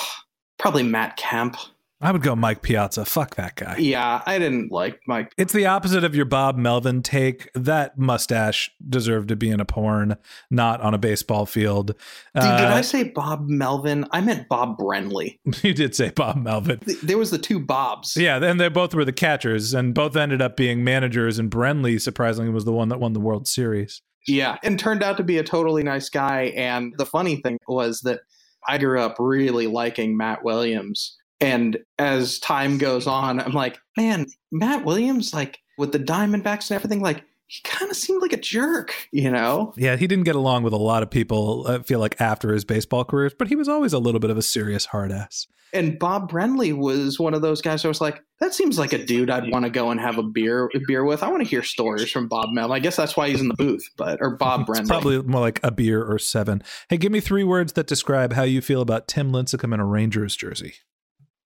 probably 0.63 0.83
Matt 0.83 1.17
Kemp. 1.17 1.57
I 1.99 2.11
would 2.13 2.21
go 2.21 2.37
Mike 2.37 2.61
Piazza. 2.61 3.03
Fuck 3.03 3.35
that 3.35 3.55
guy. 3.55 3.75
Yeah, 3.79 4.21
I 4.25 4.39
didn't 4.39 4.71
like 4.71 5.01
Mike. 5.07 5.33
It's 5.37 5.51
the 5.51 5.65
opposite 5.65 6.05
of 6.05 6.15
your 6.15 6.23
Bob 6.23 6.57
Melvin 6.57 7.01
take. 7.01 7.49
That 7.53 7.97
mustache 7.97 8.71
deserved 8.89 9.27
to 9.27 9.35
be 9.35 9.49
in 9.49 9.59
a 9.59 9.65
porn, 9.65 10.15
not 10.49 10.79
on 10.79 10.93
a 10.93 10.97
baseball 10.97 11.45
field. 11.45 11.87
Dude, 11.87 12.43
uh, 12.45 12.57
did 12.57 12.67
I 12.67 12.79
say 12.79 13.03
Bob 13.03 13.49
Melvin? 13.49 14.05
I 14.11 14.21
meant 14.21 14.47
Bob 14.47 14.77
Brenly. 14.77 15.39
You 15.63 15.73
did 15.73 15.95
say 15.95 16.11
Bob 16.11 16.37
Melvin. 16.37 16.79
There 17.03 17.17
was 17.17 17.31
the 17.31 17.37
two 17.37 17.59
Bobs. 17.59 18.15
Yeah, 18.15 18.41
and 18.41 18.59
they 18.59 18.69
both 18.69 18.93
were 18.93 19.05
the 19.05 19.11
catchers, 19.11 19.73
and 19.73 19.93
both 19.93 20.15
ended 20.15 20.41
up 20.41 20.55
being 20.55 20.83
managers. 20.83 21.39
And 21.39 21.51
Brenly, 21.51 21.99
surprisingly, 21.99 22.51
was 22.51 22.63
the 22.63 22.73
one 22.73 22.87
that 22.87 23.01
won 23.01 23.11
the 23.11 23.19
World 23.19 23.47
Series. 23.47 24.01
Yeah, 24.27 24.57
and 24.63 24.79
turned 24.79 25.03
out 25.03 25.17
to 25.17 25.23
be 25.23 25.37
a 25.37 25.43
totally 25.43 25.83
nice 25.83 26.09
guy. 26.09 26.53
And 26.55 26.93
the 26.97 27.05
funny 27.05 27.37
thing 27.37 27.59
was 27.67 27.99
that 28.01 28.21
I 28.67 28.77
grew 28.77 28.99
up 28.99 29.15
really 29.19 29.67
liking 29.67 30.17
Matt 30.17 30.43
Williams. 30.43 31.17
And 31.39 31.77
as 31.99 32.39
time 32.39 32.77
goes 32.77 33.07
on, 33.07 33.39
I'm 33.39 33.51
like, 33.51 33.77
man, 33.97 34.27
Matt 34.51 34.85
Williams, 34.85 35.33
like 35.33 35.59
with 35.77 35.91
the 35.91 35.99
Diamondbacks 35.99 36.69
and 36.69 36.75
everything, 36.75 37.01
like 37.01 37.23
he 37.47 37.61
kind 37.63 37.91
of 37.91 37.97
seemed 37.97 38.21
like 38.21 38.33
a 38.33 38.37
jerk, 38.37 38.93
you 39.11 39.29
know? 39.29 39.73
Yeah, 39.77 39.95
he 39.95 40.07
didn't 40.07 40.25
get 40.25 40.35
along 40.35 40.63
with 40.63 40.73
a 40.73 40.77
lot 40.77 41.03
of 41.03 41.09
people, 41.11 41.65
I 41.67 41.79
feel 41.83 41.99
like, 41.99 42.19
after 42.19 42.53
his 42.53 42.65
baseball 42.65 43.05
careers, 43.05 43.33
but 43.37 43.47
he 43.47 43.55
was 43.55 43.67
always 43.69 43.93
a 43.93 43.99
little 43.99 44.19
bit 44.19 44.29
of 44.31 44.37
a 44.37 44.41
serious 44.41 44.85
hard 44.85 45.11
ass. 45.11 45.45
And 45.71 45.97
Bob 45.97 46.31
Brenly 46.31 46.71
was 46.71 47.19
one 47.19 47.33
of 47.33 47.41
those 47.41 47.59
guys 47.61 47.83
I 47.83 47.87
was 47.87 47.99
like, 47.99 48.21
that 48.39 48.53
seems 48.53 48.77
like 48.77 48.93
a 48.93 49.03
dude 49.03 49.31
I'd 49.31 49.49
want 49.51 49.65
to 49.65 49.71
go 49.71 49.89
and 49.89 49.99
have 49.99 50.19
a 50.19 50.23
beer 50.23 50.69
a 50.75 50.79
beer 50.87 51.03
with. 51.03 51.23
I 51.23 51.29
want 51.29 51.41
to 51.41 51.49
hear 51.49 51.63
stories 51.63 52.11
from 52.11 52.27
Bob 52.27 52.49
Mel. 52.51 52.71
I 52.71 52.77
guess 52.79 52.95
that's 52.95 53.17
why 53.17 53.29
he's 53.29 53.41
in 53.41 53.47
the 53.47 53.55
booth, 53.55 53.81
but 53.97 54.19
or 54.21 54.37
Bob 54.37 54.67
Brenly. 54.67 54.87
probably 54.87 55.21
more 55.23 55.41
like 55.41 55.59
a 55.63 55.71
beer 55.71 56.03
or 56.03 56.19
seven. 56.19 56.61
Hey, 56.89 56.97
give 56.97 57.11
me 57.11 57.19
three 57.21 57.43
words 57.43 57.73
that 57.73 57.87
describe 57.87 58.33
how 58.33 58.43
you 58.43 58.61
feel 58.61 58.81
about 58.81 59.07
Tim 59.07 59.31
Lincecum 59.31 59.73
in 59.73 59.79
a 59.79 59.85
Rangers 59.85 60.35
jersey. 60.35 60.75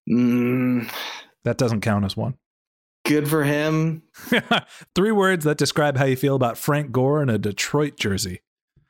Mm, 0.10 0.92
That 1.46 1.58
doesn't 1.58 1.82
count 1.82 2.04
as 2.04 2.18
one. 2.18 2.36
Good 3.08 3.28
for 3.30 3.44
him. 3.44 4.04
three 4.96 5.12
words 5.12 5.46
that 5.46 5.58
describe 5.58 5.98
how 5.98 6.06
you 6.06 6.16
feel 6.16 6.36
about 6.36 6.58
Frank 6.58 6.92
Gore 6.92 7.22
in 7.22 7.30
a 7.30 7.38
Detroit 7.38 7.98
jersey. 7.98 8.42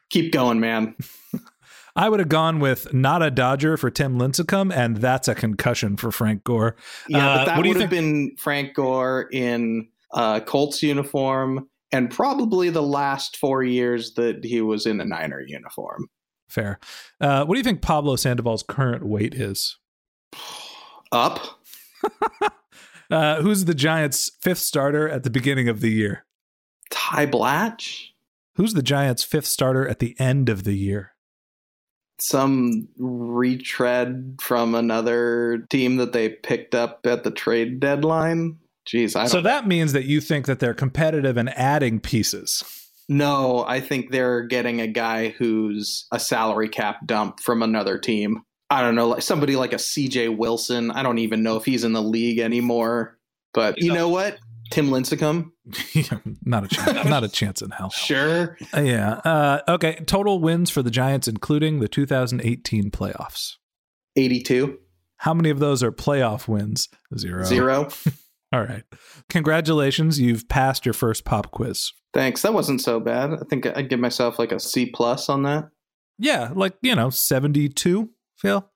Keep 0.09 0.31
going, 0.33 0.59
man. 0.59 0.95
I 1.95 2.09
would 2.09 2.19
have 2.19 2.29
gone 2.29 2.59
with 2.59 2.93
not 2.93 3.23
a 3.23 3.31
Dodger 3.31 3.75
for 3.75 3.89
Tim 3.89 4.19
Lincecum, 4.19 4.71
and 4.75 4.97
that's 4.97 5.27
a 5.27 5.33
concussion 5.33 5.97
for 5.97 6.11
Frank 6.11 6.43
Gore. 6.43 6.75
Yeah, 7.09 7.17
Uh, 7.17 7.37
but 7.37 7.45
that 7.45 7.57
what 7.57 7.63
do 7.63 7.69
you 7.69 7.75
would 7.75 7.81
have 7.81 7.89
think- 7.89 8.29
been 8.31 8.35
Frank 8.37 8.75
Gore 8.75 9.27
in 9.31 9.87
uh, 10.13 10.39
Colts 10.41 10.83
uniform, 10.83 11.67
and 11.91 12.11
probably 12.11 12.69
the 12.69 12.83
last 12.83 13.37
four 13.37 13.63
years 13.63 14.13
that 14.13 14.43
he 14.45 14.61
was 14.61 14.85
in 14.85 15.01
a 15.01 15.05
Niner 15.05 15.41
uniform. 15.41 16.07
Fair. 16.49 16.79
Uh, 17.19 17.43
what 17.45 17.55
do 17.55 17.59
you 17.59 17.63
think 17.63 17.81
Pablo 17.81 18.15
Sandoval's 18.15 18.63
current 18.63 19.03
weight 19.05 19.33
is? 19.33 19.77
Up. 21.11 21.39
Uh, 23.09 23.41
who's 23.41 23.65
the 23.65 23.75
Giants' 23.75 24.31
fifth 24.41 24.59
starter 24.59 25.07
at 25.07 25.23
the 25.23 25.29
beginning 25.29 25.69
of 25.69 25.81
the 25.81 25.91
year? 25.91 26.25
Ty 26.89 27.27
Blach. 27.27 28.09
Who's 28.55 28.73
the 28.73 28.81
Giants' 28.81 29.23
fifth 29.23 29.45
starter 29.45 29.87
at 29.87 29.99
the 29.99 30.15
end 30.19 30.49
of 30.49 30.63
the 30.63 30.73
year? 30.73 31.13
Some 32.19 32.87
retread 32.97 34.37
from 34.41 34.73
another 34.73 35.65
team 35.69 35.97
that 35.97 36.13
they 36.13 36.29
picked 36.29 36.73
up 36.73 37.05
at 37.05 37.23
the 37.23 37.31
trade 37.31 37.79
deadline. 37.79 38.57
Jeez, 38.87 39.15
I 39.15 39.21
don't 39.21 39.29
So 39.29 39.41
that 39.41 39.67
means 39.67 39.93
that 39.93 40.05
you 40.05 40.19
think 40.19 40.45
that 40.47 40.59
they're 40.59 40.73
competitive 40.73 41.37
and 41.37 41.49
adding 41.49 41.99
pieces. 41.99 42.63
No, 43.09 43.63
I 43.67 43.79
think 43.79 44.11
they're 44.11 44.41
getting 44.41 44.81
a 44.81 44.87
guy 44.87 45.29
who's 45.29 46.07
a 46.11 46.19
salary 46.19 46.69
cap 46.69 47.05
dump 47.05 47.39
from 47.39 47.61
another 47.61 47.97
team. 47.97 48.41
I 48.69 48.81
don't 48.81 48.95
know, 48.95 49.07
like 49.07 49.21
somebody 49.21 49.55
like 49.55 49.73
a 49.73 49.77
CJ 49.77 50.37
Wilson. 50.37 50.91
I 50.91 51.03
don't 51.03 51.19
even 51.19 51.43
know 51.43 51.55
if 51.55 51.65
he's 51.65 51.83
in 51.83 51.93
the 51.93 52.01
league 52.01 52.39
anymore. 52.39 53.17
But 53.53 53.81
you 53.81 53.93
know 53.93 54.09
what? 54.09 54.37
Tim 54.71 54.89
Lincecum? 54.89 55.51
not 56.45 56.65
a 56.65 56.67
chance. 56.67 57.09
not 57.09 57.23
a 57.23 57.29
chance 57.29 57.61
in 57.61 57.71
hell. 57.71 57.89
Sure. 57.89 58.57
Uh, 58.75 58.81
yeah. 58.81 59.13
Uh, 59.23 59.61
okay. 59.67 59.95
Total 60.05 60.39
wins 60.39 60.69
for 60.69 60.81
the 60.81 60.91
Giants, 60.91 61.27
including 61.27 61.79
the 61.79 61.87
2018 61.87 62.91
playoffs. 62.91 63.55
82. 64.15 64.77
How 65.17 65.33
many 65.33 65.49
of 65.49 65.59
those 65.59 65.81
are 65.83 65.91
playoff 65.91 66.47
wins? 66.47 66.89
Zero. 67.17 67.43
Zero. 67.43 67.89
All 68.53 68.61
right. 68.63 68.83
Congratulations. 69.29 70.19
You've 70.19 70.47
passed 70.47 70.85
your 70.85 70.93
first 70.93 71.25
pop 71.25 71.51
quiz. 71.51 71.91
Thanks. 72.13 72.41
That 72.41 72.53
wasn't 72.53 72.81
so 72.81 72.99
bad. 72.99 73.33
I 73.33 73.43
think 73.49 73.65
I'd 73.65 73.89
give 73.89 73.99
myself 73.99 74.39
like 74.39 74.51
a 74.51 74.59
C 74.59 74.85
plus 74.85 75.29
on 75.29 75.43
that. 75.43 75.69
Yeah. 76.17 76.51
Like, 76.53 76.75
you 76.81 76.95
know, 76.95 77.09
72, 77.09 78.09
Phil. 78.37 78.69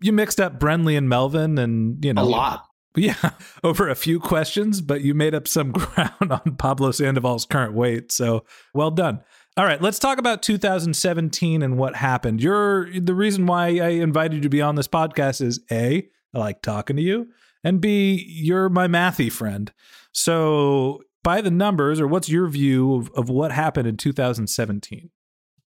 You 0.00 0.12
mixed 0.12 0.40
up 0.40 0.60
Brenly 0.60 0.96
and 0.96 1.08
Melvin 1.08 1.58
and, 1.58 2.04
you 2.04 2.14
know, 2.14 2.22
A 2.22 2.24
lot. 2.24 2.64
Yeah, 2.96 3.30
over 3.64 3.88
a 3.88 3.94
few 3.94 4.18
questions, 4.18 4.80
but 4.80 5.02
you 5.02 5.14
made 5.14 5.34
up 5.34 5.46
some 5.46 5.72
ground 5.72 6.32
on 6.32 6.56
Pablo 6.56 6.90
Sandoval's 6.90 7.44
current 7.44 7.74
weight. 7.74 8.10
So 8.12 8.44
well 8.74 8.90
done. 8.90 9.20
All 9.56 9.64
right, 9.64 9.82
let's 9.82 9.98
talk 9.98 10.18
about 10.18 10.42
2017 10.42 11.62
and 11.62 11.76
what 11.76 11.96
happened. 11.96 12.40
You're 12.40 12.88
the 12.98 13.14
reason 13.14 13.46
why 13.46 13.78
I 13.78 13.88
invited 13.88 14.36
you 14.36 14.40
to 14.42 14.48
be 14.48 14.62
on 14.62 14.76
this 14.76 14.88
podcast 14.88 15.40
is 15.40 15.60
A, 15.70 16.08
I 16.34 16.38
like 16.38 16.62
talking 16.62 16.96
to 16.96 17.02
you, 17.02 17.26
and 17.64 17.80
B, 17.80 18.24
you're 18.28 18.68
my 18.68 18.86
mathy 18.86 19.32
friend. 19.32 19.72
So 20.12 21.02
by 21.24 21.40
the 21.40 21.50
numbers, 21.50 22.00
or 22.00 22.06
what's 22.06 22.28
your 22.28 22.48
view 22.48 22.94
of, 22.94 23.10
of 23.16 23.28
what 23.28 23.50
happened 23.50 23.88
in 23.88 23.96
2017? 23.96 25.10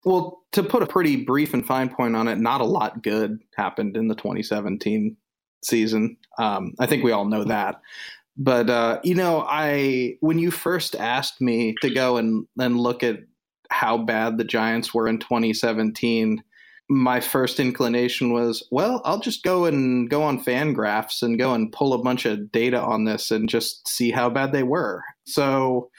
Well, 0.05 0.43
to 0.53 0.63
put 0.63 0.83
a 0.83 0.87
pretty 0.87 1.25
brief 1.25 1.55
and 1.55 1.67
fine 1.67 1.89
point 1.89 2.17
on 2.17 2.29
it, 2.29 2.39
not 2.39 2.61
a 2.61 2.65
lot 2.65 3.03
good 3.03 3.39
happened 3.57 3.97
in 3.97 4.09
the 4.09 4.15
2017 4.15 5.17
season. 5.65 6.17
Um, 6.39 6.75
I 6.79 6.87
think 6.87 7.05
we 7.05 7.13
all 7.13 7.25
know 7.25 7.45
that. 7.45 7.81
But 8.37 8.71
uh, 8.71 9.01
you 9.03 9.17
know, 9.17 9.45
I 9.49 10.17
when 10.21 10.39
you 10.39 10.53
first 10.53 10.95
asked 10.95 11.41
me 11.41 11.75
to 11.83 11.91
go 11.91 12.17
and 12.17 12.47
and 12.59 12.79
look 12.79 13.03
at 13.03 13.19
how 13.71 13.99
bad 13.99 14.39
the 14.39 14.45
Giants 14.45 14.95
were 14.95 15.09
in 15.09 15.19
2017, 15.19 16.43
my 16.89 17.21
first 17.21 17.61
inclination 17.61 18.33
was, 18.33 18.67
well, 18.71 19.03
I'll 19.05 19.21
just 19.21 19.43
go 19.43 19.67
and 19.67 20.09
go 20.09 20.23
on 20.23 20.43
Fangraphs 20.43 21.23
and 21.23 21.39
go 21.39 21.53
and 21.53 21.73
pull 21.73 21.93
a 21.93 22.03
bunch 22.03 22.25
of 22.25 22.51
data 22.51 22.81
on 22.81 23.05
this 23.05 23.31
and 23.31 23.49
just 23.49 23.87
see 23.87 24.11
how 24.11 24.31
bad 24.31 24.53
they 24.53 24.63
were. 24.63 25.03
So 25.25 25.91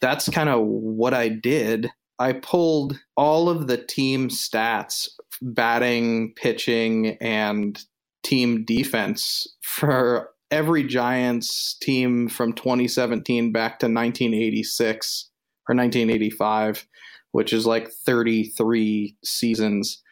that's 0.00 0.28
kind 0.28 0.48
of 0.48 0.64
what 0.64 1.14
I 1.14 1.28
did. 1.28 1.90
I 2.20 2.34
pulled 2.34 3.00
all 3.16 3.48
of 3.48 3.66
the 3.66 3.78
team 3.78 4.28
stats, 4.28 5.08
batting, 5.40 6.34
pitching, 6.34 7.16
and 7.18 7.82
team 8.22 8.64
defense 8.66 9.56
for 9.62 10.28
every 10.50 10.84
Giants 10.84 11.78
team 11.80 12.28
from 12.28 12.52
2017 12.52 13.52
back 13.52 13.78
to 13.78 13.86
1986 13.86 15.30
or 15.66 15.74
1985, 15.74 16.86
which 17.32 17.54
is 17.54 17.66
like 17.66 17.90
33 17.90 19.16
seasons, 19.24 20.02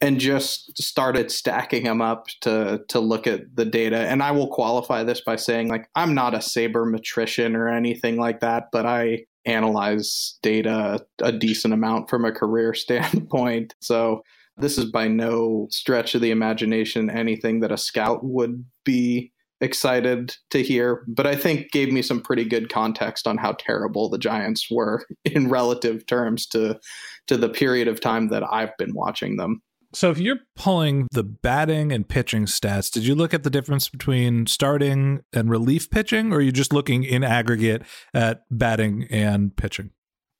and 0.00 0.18
just 0.18 0.80
started 0.80 1.30
stacking 1.30 1.84
them 1.84 2.00
up 2.00 2.28
to 2.40 2.80
to 2.88 2.98
look 2.98 3.26
at 3.26 3.56
the 3.56 3.66
data. 3.66 3.98
And 3.98 4.22
I 4.22 4.30
will 4.30 4.48
qualify 4.48 5.04
this 5.04 5.20
by 5.20 5.36
saying, 5.36 5.68
like, 5.68 5.90
I'm 5.94 6.14
not 6.14 6.34
a 6.34 6.38
sabermetrician 6.38 7.54
or 7.54 7.68
anything 7.68 8.16
like 8.16 8.40
that, 8.40 8.68
but 8.72 8.86
I 8.86 9.26
analyze 9.44 10.38
data 10.42 11.04
a 11.22 11.32
decent 11.32 11.74
amount 11.74 12.10
from 12.10 12.24
a 12.24 12.32
career 12.32 12.74
standpoint. 12.74 13.74
So 13.80 14.22
this 14.56 14.76
is 14.76 14.86
by 14.86 15.08
no 15.08 15.68
stretch 15.70 16.14
of 16.14 16.20
the 16.20 16.30
imagination 16.30 17.10
anything 17.10 17.60
that 17.60 17.72
a 17.72 17.76
scout 17.76 18.24
would 18.24 18.64
be 18.84 19.32
excited 19.60 20.36
to 20.50 20.62
hear, 20.62 21.04
but 21.08 21.26
I 21.26 21.34
think 21.34 21.72
gave 21.72 21.92
me 21.92 22.02
some 22.02 22.20
pretty 22.20 22.44
good 22.44 22.68
context 22.68 23.26
on 23.26 23.38
how 23.38 23.52
terrible 23.52 24.08
the 24.08 24.18
Giants 24.18 24.68
were 24.70 25.04
in 25.24 25.48
relative 25.48 26.06
terms 26.06 26.46
to 26.48 26.78
to 27.26 27.36
the 27.36 27.48
period 27.48 27.88
of 27.88 28.00
time 28.00 28.28
that 28.28 28.42
I've 28.50 28.76
been 28.78 28.94
watching 28.94 29.36
them. 29.36 29.62
So 29.92 30.10
if 30.10 30.18
you're 30.18 30.40
pulling 30.54 31.08
the 31.12 31.22
batting 31.22 31.92
and 31.92 32.06
pitching 32.06 32.44
stats, 32.44 32.90
did 32.90 33.06
you 33.06 33.14
look 33.14 33.32
at 33.32 33.42
the 33.42 33.50
difference 33.50 33.88
between 33.88 34.46
starting 34.46 35.22
and 35.32 35.48
relief 35.48 35.90
pitching, 35.90 36.32
or 36.32 36.36
are 36.36 36.40
you 36.40 36.52
just 36.52 36.72
looking 36.72 37.04
in 37.04 37.24
aggregate 37.24 37.82
at 38.12 38.42
batting 38.50 39.06
and 39.10 39.56
pitching? 39.56 39.90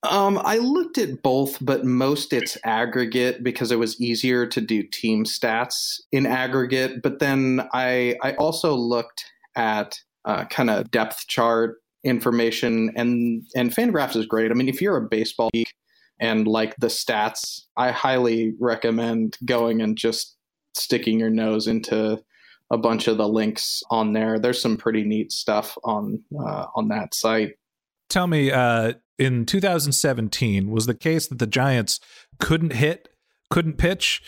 Um, 0.05 0.41
I 0.45 0.59
looked 0.59 0.99
at 0.99 1.23
both, 1.23 1.59
but 1.61 1.85
most 1.85 2.33
it's 2.33 2.57
aggregate 2.65 3.43
because 3.43 3.73
it 3.73 3.79
was 3.79 4.01
easier 4.01 4.47
to 4.47 4.61
do 4.61 4.83
team 4.83 5.25
stats 5.25 6.01
in 6.13 6.25
aggregate. 6.27 7.03
But 7.03 7.19
then 7.19 7.67
I 7.73 8.17
I 8.23 8.35
also 8.35 8.75
looked 8.75 9.25
at 9.57 9.99
uh, 10.25 10.45
kind 10.45 10.71
of 10.71 10.91
depth 10.91 11.27
chart 11.27 11.79
information, 12.05 12.93
and 12.97 13.43
and 13.57 13.75
Fangraphs 13.75 14.15
is 14.15 14.27
great. 14.27 14.51
I 14.51 14.55
mean, 14.55 14.69
if 14.69 14.81
you're 14.81 14.97
a 14.97 15.09
baseball 15.09 15.51
geek 15.53 15.73
and 16.21 16.47
like 16.47 16.77
the 16.77 16.89
stats, 16.89 17.63
I 17.77 17.91
highly 17.91 18.55
recommend 18.59 19.37
going 19.45 19.81
and 19.81 19.97
just 19.97 20.37
sticking 20.75 21.19
your 21.19 21.31
nose 21.31 21.67
into 21.67 22.23
a 22.71 22.79
bunch 22.79 23.09
of 23.09 23.17
the 23.17 23.29
links 23.29 23.83
on 23.91 24.13
there. 24.13 24.39
There's 24.39 24.61
some 24.61 24.77
pretty 24.77 25.05
neat 25.05 25.33
stuff 25.33 25.77
on 25.85 26.23
uh, 26.39 26.67
on 26.75 26.89
that 26.89 27.15
site. 27.15 27.55
Tell 28.09 28.27
me, 28.27 28.51
uh, 28.51 28.95
in 29.19 29.45
2017, 29.45 30.71
was 30.71 30.87
the 30.87 30.95
case 30.95 31.29
that 31.29 31.39
the 31.39 31.47
Giants 31.47 32.01
couldn't 32.39 32.73
hit, 32.73 33.09
couldn't 33.51 33.77
pitch, 33.77 34.23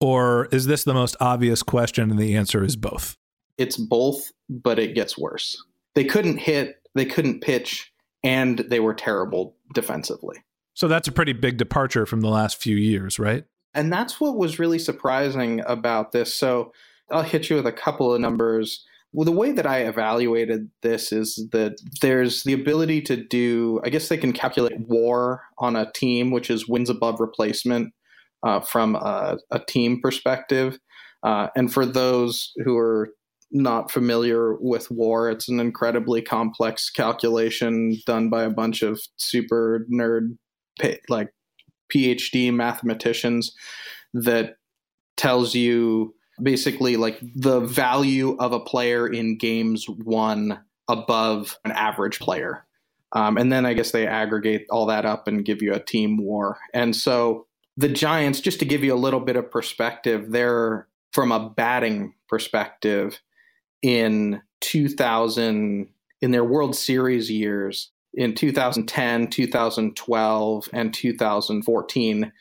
or 0.00 0.46
is 0.46 0.66
this 0.66 0.84
the 0.84 0.94
most 0.94 1.16
obvious 1.20 1.62
question 1.62 2.10
and 2.10 2.18
the 2.18 2.34
answer 2.34 2.64
is 2.64 2.76
both? 2.76 3.16
It's 3.58 3.76
both, 3.76 4.30
but 4.48 4.78
it 4.78 4.94
gets 4.94 5.16
worse. 5.16 5.62
They 5.94 6.04
couldn't 6.04 6.38
hit, 6.38 6.76
they 6.94 7.06
couldn't 7.06 7.40
pitch, 7.40 7.92
and 8.22 8.58
they 8.58 8.80
were 8.80 8.94
terrible 8.94 9.56
defensively. 9.74 10.36
So 10.76 10.88
that's 10.88 11.08
a 11.08 11.12
pretty 11.12 11.32
big 11.32 11.56
departure 11.56 12.04
from 12.04 12.20
the 12.20 12.28
last 12.28 12.60
few 12.60 12.76
years, 12.76 13.18
right? 13.18 13.44
And 13.72 13.90
that's 13.90 14.20
what 14.20 14.36
was 14.36 14.58
really 14.58 14.78
surprising 14.78 15.62
about 15.66 16.12
this. 16.12 16.34
So 16.34 16.70
I'll 17.10 17.22
hit 17.22 17.48
you 17.48 17.56
with 17.56 17.66
a 17.66 17.72
couple 17.72 18.12
of 18.12 18.20
numbers. 18.20 18.84
Well, 19.12 19.24
the 19.24 19.32
way 19.32 19.52
that 19.52 19.66
I 19.66 19.84
evaluated 19.84 20.70
this 20.82 21.12
is 21.12 21.48
that 21.52 21.78
there's 22.02 22.42
the 22.42 22.52
ability 22.52 23.00
to 23.02 23.16
do, 23.16 23.80
I 23.84 23.88
guess 23.88 24.08
they 24.08 24.18
can 24.18 24.34
calculate 24.34 24.78
war 24.78 25.44
on 25.56 25.76
a 25.76 25.90
team, 25.92 26.30
which 26.30 26.50
is 26.50 26.68
wins 26.68 26.90
above 26.90 27.20
replacement 27.20 27.94
uh, 28.46 28.60
from 28.60 28.96
a, 28.96 29.38
a, 29.50 29.60
team 29.60 30.02
perspective. 30.02 30.78
Uh, 31.22 31.48
and 31.56 31.72
for 31.72 31.86
those 31.86 32.52
who 32.64 32.76
are 32.76 33.08
not 33.50 33.90
familiar 33.90 34.56
with 34.60 34.90
war, 34.90 35.30
it's 35.30 35.48
an 35.48 35.58
incredibly 35.58 36.20
complex 36.20 36.90
calculation 36.90 37.96
done 38.04 38.28
by 38.28 38.42
a 38.42 38.50
bunch 38.50 38.82
of 38.82 39.00
super 39.16 39.86
nerd, 39.90 40.36
like 41.08 41.32
PhD 41.92 42.52
mathematicians 42.52 43.54
that 44.12 44.56
tells 45.16 45.54
you 45.54 46.14
basically 46.42 46.96
like 46.96 47.18
the 47.34 47.60
value 47.60 48.36
of 48.38 48.52
a 48.52 48.60
player 48.60 49.06
in 49.06 49.38
games 49.38 49.86
won 49.88 50.58
above 50.88 51.58
an 51.64 51.72
average 51.72 52.18
player. 52.18 52.64
Um, 53.12 53.36
and 53.38 53.50
then 53.50 53.64
I 53.64 53.72
guess 53.72 53.92
they 53.92 54.06
aggregate 54.06 54.66
all 54.70 54.86
that 54.86 55.06
up 55.06 55.26
and 55.26 55.44
give 55.44 55.62
you 55.62 55.72
a 55.72 55.80
team 55.80 56.18
war. 56.18 56.58
And 56.74 56.94
so 56.94 57.46
the 57.76 57.88
Giants, 57.88 58.40
just 58.40 58.58
to 58.60 58.64
give 58.64 58.84
you 58.84 58.94
a 58.94 58.96
little 58.96 59.20
bit 59.20 59.36
of 59.36 59.50
perspective, 59.50 60.30
they're 60.30 60.88
from 61.12 61.32
a 61.32 61.48
batting 61.50 62.14
perspective 62.28 63.20
in 63.82 64.42
2000, 64.60 65.88
in 66.20 66.30
their 66.30 66.44
World 66.44 66.74
Series 66.74 67.30
years, 67.30 67.90
in 68.16 68.34
2010, 68.34 69.28
2012, 69.28 70.68
and 70.72 70.94
2014, 70.94 72.32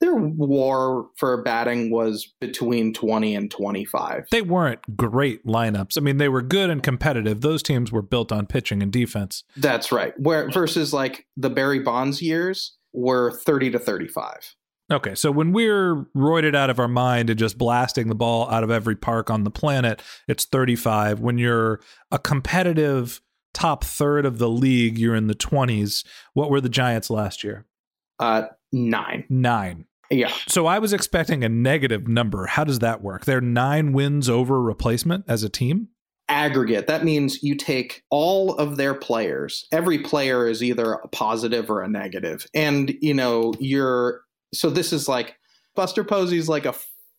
their 0.00 0.14
war 0.14 1.08
for 1.16 1.42
batting 1.42 1.90
was 1.90 2.32
between 2.40 2.92
20 2.92 3.34
and 3.34 3.50
25. 3.50 4.26
They 4.30 4.42
weren't 4.42 4.96
great 4.96 5.46
lineups. 5.46 5.96
I 5.96 6.00
mean, 6.00 6.18
they 6.18 6.28
were 6.28 6.42
good 6.42 6.70
and 6.70 6.82
competitive. 6.82 7.40
Those 7.40 7.62
teams 7.62 7.92
were 7.92 8.02
built 8.02 8.32
on 8.32 8.46
pitching 8.46 8.82
and 8.82 8.92
defense. 8.92 9.44
That's 9.56 9.92
right. 9.92 10.12
Where 10.18 10.50
versus 10.50 10.92
like 10.92 11.26
the 11.36 11.50
Barry 11.50 11.80
Bonds 11.80 12.20
years 12.20 12.76
were 12.92 13.32
30 13.32 13.72
to 13.72 13.78
35. 13.78 14.54
Okay, 14.92 15.14
so 15.14 15.30
when 15.30 15.52
we're 15.52 16.04
roided 16.14 16.54
out 16.54 16.68
of 16.68 16.78
our 16.78 16.88
mind 16.88 17.30
and 17.30 17.38
just 17.38 17.56
blasting 17.56 18.08
the 18.08 18.14
ball 18.14 18.50
out 18.50 18.62
of 18.62 18.70
every 18.70 18.94
park 18.94 19.30
on 19.30 19.44
the 19.44 19.50
planet, 19.50 20.02
it's 20.28 20.44
35. 20.44 21.20
When 21.20 21.38
you're 21.38 21.80
a 22.10 22.18
competitive 22.18 23.22
top 23.54 23.84
third 23.84 24.26
of 24.26 24.38
the 24.38 24.48
league, 24.48 24.98
you're 24.98 25.14
in 25.14 25.28
the 25.28 25.34
20s. 25.34 26.04
What 26.34 26.50
were 26.50 26.60
the 26.60 26.68
Giants 26.68 27.08
last 27.08 27.42
year? 27.42 27.64
Uh, 28.18 28.44
nine. 28.72 29.24
Nine. 29.30 29.86
Yeah. 30.10 30.32
So 30.46 30.66
I 30.66 30.78
was 30.78 30.92
expecting 30.92 31.42
a 31.44 31.48
negative 31.48 32.06
number. 32.06 32.46
How 32.46 32.64
does 32.64 32.80
that 32.80 33.02
work? 33.02 33.24
They're 33.24 33.40
nine 33.40 33.92
wins 33.92 34.28
over 34.28 34.60
replacement 34.60 35.24
as 35.26 35.42
a 35.42 35.48
team? 35.48 35.88
Aggregate. 36.28 36.86
That 36.86 37.04
means 37.04 37.42
you 37.42 37.54
take 37.54 38.02
all 38.10 38.54
of 38.54 38.76
their 38.76 38.94
players. 38.94 39.66
Every 39.72 39.98
player 39.98 40.48
is 40.48 40.62
either 40.62 40.94
a 40.94 41.08
positive 41.08 41.70
or 41.70 41.82
a 41.82 41.88
negative. 41.88 42.46
And, 42.54 42.94
you 43.00 43.14
know, 43.14 43.54
you're 43.58 44.22
so 44.54 44.70
this 44.70 44.92
is 44.92 45.08
like 45.08 45.36
Buster 45.74 46.04
Posey's 46.04 46.48
like 46.48 46.64
a 46.64 46.74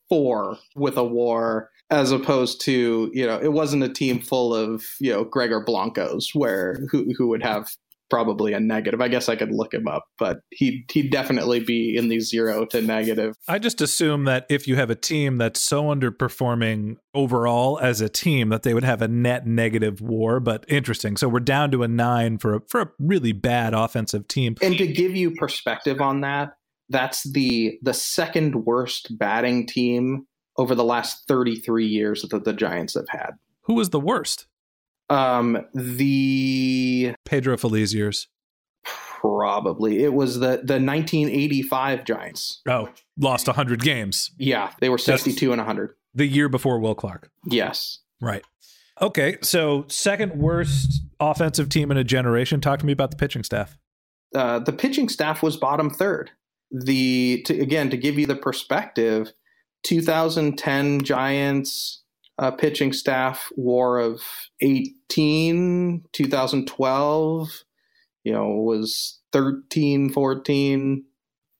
four 0.10 0.58
with 0.75 0.98
a 0.98 1.04
war 1.04 1.70
as 1.92 2.12
opposed 2.12 2.62
to 2.62 3.12
you 3.13 3.25
know 3.25 3.39
it 3.39 3.54
wasn't 3.54 3.84
a 3.84 3.89
team 3.89 4.20
full 4.20 4.54
of 4.54 4.84
you 5.00 5.12
know 5.12 5.24
Gregor 5.24 5.63
Blancos 5.63 6.32
where 6.34 6.80
who 6.92 7.13
who 7.18 7.27
would 7.27 7.44
have 7.44 7.70
probably 8.10 8.54
a 8.54 8.60
negative. 8.60 9.01
I 9.01 9.08
guess 9.08 9.30
I 9.30 9.36
could 9.36 9.51
look 9.51 9.74
him 9.74 9.88
up, 9.88 10.06
but 10.18 10.38
he 10.51 10.86
he'd 10.92 11.12
definitely 11.12 11.60
be 11.60 11.96
in 11.96 12.08
the 12.08 12.20
zero 12.20 12.65
to 12.68 12.82
negative. 12.82 13.36
I 13.48 13.60
just 13.60 13.82
assume 13.82 14.25
that 14.25 14.46
if 14.50 14.68
you 14.68 14.75
have 14.75 14.89
a 14.89 14.96
team 14.96 15.38
that's 15.38 15.62
so 15.62 15.86
underperforming 15.86 16.98
overall 17.13 17.80
as 17.80 18.01
a 18.01 18.10
team 18.10 18.50
that 18.50 18.63
they 18.63 18.74
would 18.74 18.84
have 18.84 19.01
a 19.01 19.08
net 19.08 19.48
negative 19.48 20.01
war, 20.01 20.39
but 20.39 20.65
interesting. 20.68 21.18
So 21.18 21.27
we're 21.27 21.39
down 21.39 21.72
to 21.72 21.84
a 21.84 21.88
9 21.88 22.38
for 22.38 22.56
a, 22.56 22.62
for 22.68 22.82
a 22.82 22.92
really 23.00 23.32
bad 23.32 23.74
offensive 23.74 24.27
team. 24.27 24.56
And 24.62 24.77
to 24.77 24.88
give 24.88 25.15
you 25.15 25.32
perspective 25.32 26.01
on 26.01 26.22
that, 26.22 26.54
that's 26.89 27.24
the 27.32 27.80
the 27.82 27.94
second 27.94 28.65
worst 28.65 29.18
batting 29.18 29.65
team 29.65 30.27
over 30.57 30.75
the 30.75 30.83
last 30.83 31.27
33 31.27 31.85
years 31.85 32.21
that 32.21 32.43
the 32.43 32.53
Giants 32.53 32.93
have 32.93 33.09
had. 33.09 33.31
Who 33.63 33.74
was 33.75 33.89
the 33.89 34.00
worst? 34.00 34.47
Um, 35.09 35.65
the 35.74 37.15
Pedro 37.25 37.57
Feliz 37.57 37.93
years. 37.93 38.27
Probably 38.84 40.03
it 40.03 40.13
was 40.13 40.36
the 40.36 40.62
the 40.63 40.80
1985 40.80 42.06
Giants. 42.06 42.62
Oh, 42.67 42.89
lost 43.17 43.47
100 43.47 43.82
games. 43.82 44.32
Yeah, 44.38 44.71
they 44.80 44.89
were 44.89 44.99
62 44.99 45.34
That's 45.34 45.41
and 45.41 45.60
100. 45.60 45.95
The 46.13 46.27
year 46.27 46.47
before 46.47 46.80
Will 46.80 46.95
Clark. 46.95 47.32
Yes. 47.45 47.99
Right. 48.21 48.43
Okay, 49.01 49.38
so 49.41 49.86
second 49.89 50.39
worst 50.39 51.01
offensive 51.19 51.69
team 51.69 51.91
in 51.91 51.97
a 51.97 52.03
generation. 52.03 52.62
Talk 52.62 52.80
to 52.80 52.86
me 52.86 52.93
about 52.93 53.12
the 53.12 53.17
pitching 53.17 53.43
staff. 53.43 53.77
Uh, 54.34 54.60
the 54.60 54.71
pitching 54.71 55.10
staff 55.10 55.43
was 55.43 55.58
bottom 55.58 55.89
third. 55.89 56.32
The 56.71 57.41
to, 57.43 57.60
again 57.60 57.89
to 57.89 57.97
give 57.97 58.17
you 58.17 58.25
the 58.25 58.36
perspective, 58.36 59.34
2010 59.86 61.02
Giants 61.02 62.02
uh, 62.38 62.52
pitching 62.52 62.91
staff 62.91 63.50
war 63.56 63.98
of 63.98 64.21
18 64.62 66.04
2012 66.12 67.63
you 68.26 68.34
know 68.34 68.50
was 68.50 69.19
13 69.32 70.10
14 70.10 71.06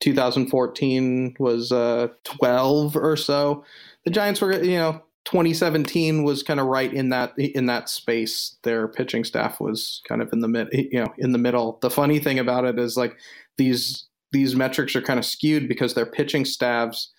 2014 0.02 1.36
was 1.40 1.72
uh, 1.72 2.08
12 2.24 2.96
or 2.96 3.16
so. 3.16 3.64
The 4.04 4.12
giants 4.12 4.42
were 4.42 4.62
you 4.64 4.78
know 4.78 5.02
2017 5.26 6.24
was 6.24 6.44
kind 6.44 6.60
of 6.60 6.68
right 6.68 6.94
in 6.94 7.10
that 7.10 7.38
in 7.38 7.66
that 7.68 7.90
space. 7.90 8.58
Their 8.64 8.88
pitching 8.88 9.24
staff 9.24 9.60
was 9.60 10.02
kind 10.08 10.22
of 10.22 10.32
in 10.34 10.42
the 10.42 10.48
mid 10.48 10.68
you 10.72 11.00
know 11.00 11.14
in 11.18 11.32
the 11.32 11.38
middle. 11.38 11.80
The 11.82 11.90
funny 11.90 12.20
thing 12.20 12.40
about 12.40 12.66
it 12.66 12.78
is 12.78 12.98
like 12.98 13.18
these 13.58 14.06
these 14.32 14.56
metrics 14.56 14.96
are 14.96 15.02
kind 15.02 15.20
of 15.20 15.26
skewed 15.26 15.68
because 15.68 15.94
their 15.94 16.06
pitching 16.06 16.46
staffs 16.46 17.12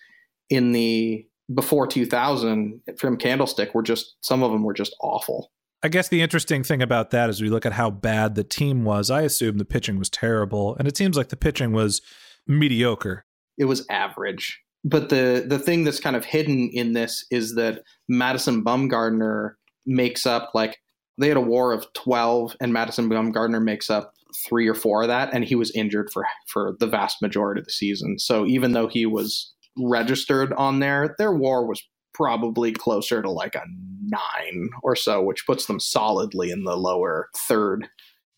in 0.49 0.71
the 0.71 1.25
before 1.53 1.87
2000 1.87 2.81
from 2.97 3.17
Candlestick 3.17 3.73
were 3.73 3.83
just 3.83 4.15
some 4.21 4.43
of 4.43 4.51
them 4.51 4.63
were 4.63 4.73
just 4.73 4.95
awful. 5.01 5.51
I 5.83 5.89
guess 5.89 6.09
the 6.09 6.21
interesting 6.21 6.63
thing 6.63 6.81
about 6.81 7.11
that 7.11 7.29
is 7.29 7.41
we 7.41 7.49
look 7.49 7.65
at 7.65 7.73
how 7.73 7.91
bad 7.91 8.35
the 8.35 8.43
team 8.43 8.83
was. 8.83 9.11
I 9.11 9.21
assume 9.21 9.57
the 9.57 9.65
pitching 9.65 9.99
was 9.99 10.09
terrible, 10.09 10.75
and 10.77 10.87
it 10.87 10.97
seems 10.97 11.15
like 11.15 11.29
the 11.29 11.37
pitching 11.37 11.71
was 11.71 12.01
mediocre. 12.47 13.25
It 13.57 13.65
was 13.65 13.85
average. 13.89 14.59
But 14.83 15.09
the 15.09 15.45
the 15.47 15.59
thing 15.59 15.83
that's 15.83 15.99
kind 15.99 16.15
of 16.15 16.25
hidden 16.25 16.69
in 16.73 16.93
this 16.93 17.25
is 17.29 17.55
that 17.55 17.83
Madison 18.07 18.63
Bumgarner 18.63 19.53
makes 19.85 20.25
up 20.25 20.51
like 20.53 20.77
they 21.17 21.27
had 21.27 21.37
a 21.37 21.41
war 21.41 21.73
of 21.73 21.91
12 21.93 22.55
and 22.59 22.73
Madison 22.73 23.09
Bumgarner 23.09 23.61
makes 23.61 23.89
up 23.89 24.13
3 24.47 24.67
or 24.67 24.75
4 24.75 25.03
of 25.03 25.07
that 25.07 25.33
and 25.33 25.43
he 25.43 25.55
was 25.55 25.71
injured 25.71 26.09
for 26.11 26.25
for 26.47 26.75
the 26.79 26.87
vast 26.87 27.21
majority 27.21 27.59
of 27.59 27.65
the 27.65 27.71
season. 27.71 28.19
So 28.19 28.45
even 28.45 28.73
though 28.73 28.87
he 28.87 29.05
was 29.05 29.53
registered 29.77 30.53
on 30.53 30.79
there, 30.79 31.15
their 31.17 31.33
war 31.33 31.67
was 31.67 31.81
probably 32.13 32.71
closer 32.71 33.21
to 33.21 33.29
like 33.29 33.55
a 33.55 33.63
nine 34.01 34.69
or 34.81 34.95
so, 34.95 35.21
which 35.21 35.45
puts 35.45 35.67
them 35.67 35.79
solidly 35.79 36.49
in 36.49 36.63
the 36.63 36.75
lower 36.75 37.29
third. 37.47 37.87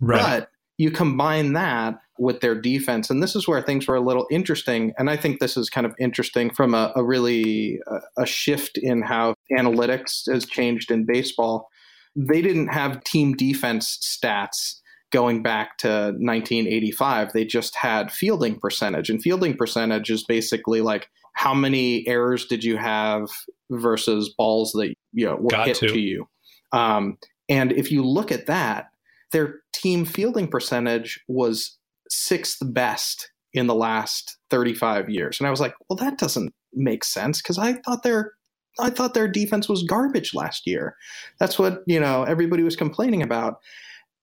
Right. 0.01 0.21
But 0.21 0.49
you 0.77 0.91
combine 0.91 1.53
that 1.53 1.99
with 2.17 2.41
their 2.41 2.55
defense, 2.55 3.09
and 3.09 3.23
this 3.23 3.35
is 3.35 3.47
where 3.47 3.61
things 3.61 3.87
were 3.87 3.95
a 3.95 4.01
little 4.01 4.27
interesting. 4.29 4.93
And 4.97 5.09
I 5.09 5.17
think 5.17 5.39
this 5.39 5.55
is 5.55 5.69
kind 5.69 5.85
of 5.85 5.93
interesting 5.99 6.49
from 6.49 6.73
a, 6.73 6.91
a 6.95 7.03
really 7.03 7.79
a, 7.87 8.23
a 8.23 8.25
shift 8.25 8.77
in 8.77 9.01
how 9.01 9.35
analytics 9.57 10.29
has 10.31 10.45
changed 10.45 10.91
in 10.91 11.05
baseball. 11.05 11.69
They 12.15 12.41
didn't 12.41 12.69
have 12.69 13.03
team 13.03 13.33
defense 13.33 13.97
stats 14.01 14.75
going 15.11 15.41
back 15.41 15.77
to 15.79 15.87
1985. 15.87 17.33
They 17.33 17.45
just 17.45 17.75
had 17.75 18.11
fielding 18.11 18.59
percentage, 18.59 19.09
and 19.09 19.21
fielding 19.21 19.55
percentage 19.55 20.09
is 20.09 20.23
basically 20.23 20.81
like 20.81 21.09
how 21.39 21.53
many 21.53 22.05
errors 22.05 22.47
did 22.47 22.65
you 22.65 22.75
have 22.75 23.29
versus 23.71 24.33
balls 24.37 24.73
that 24.73 24.93
you 25.13 25.25
know 25.25 25.37
were 25.37 25.49
Got 25.49 25.67
hit 25.67 25.77
to, 25.77 25.87
to 25.87 25.99
you. 25.99 26.27
Um, 26.73 27.17
and 27.47 27.71
if 27.71 27.93
you 27.93 28.03
look 28.03 28.29
at 28.29 28.47
that, 28.47 28.87
their 29.31 29.61
team 29.71 30.03
fielding 30.03 30.49
percentage 30.49 31.17
was 31.29 31.77
sixth 32.09 32.57
best 32.73 33.31
in 33.53 33.67
the 33.67 33.73
last 33.73 34.37
35 34.49 35.09
years. 35.09 35.39
And 35.39 35.47
I 35.47 35.49
was 35.49 35.61
like, 35.61 35.73
well, 35.87 35.95
that 35.95 36.17
doesn't 36.17 36.53
make 36.73 37.05
sense 37.05 37.41
because 37.41 37.57
I 37.57 37.73
thought 37.85 38.03
their 38.03 38.33
I 38.77 38.89
thought 38.89 39.13
their 39.13 39.27
defense 39.29 39.69
was 39.69 39.83
garbage 39.83 40.33
last 40.33 40.67
year. 40.67 40.97
That's 41.39 41.57
what, 41.57 41.83
you 41.87 42.01
know, 42.01 42.23
everybody 42.23 42.63
was 42.63 42.75
complaining 42.75 43.23
about. 43.23 43.59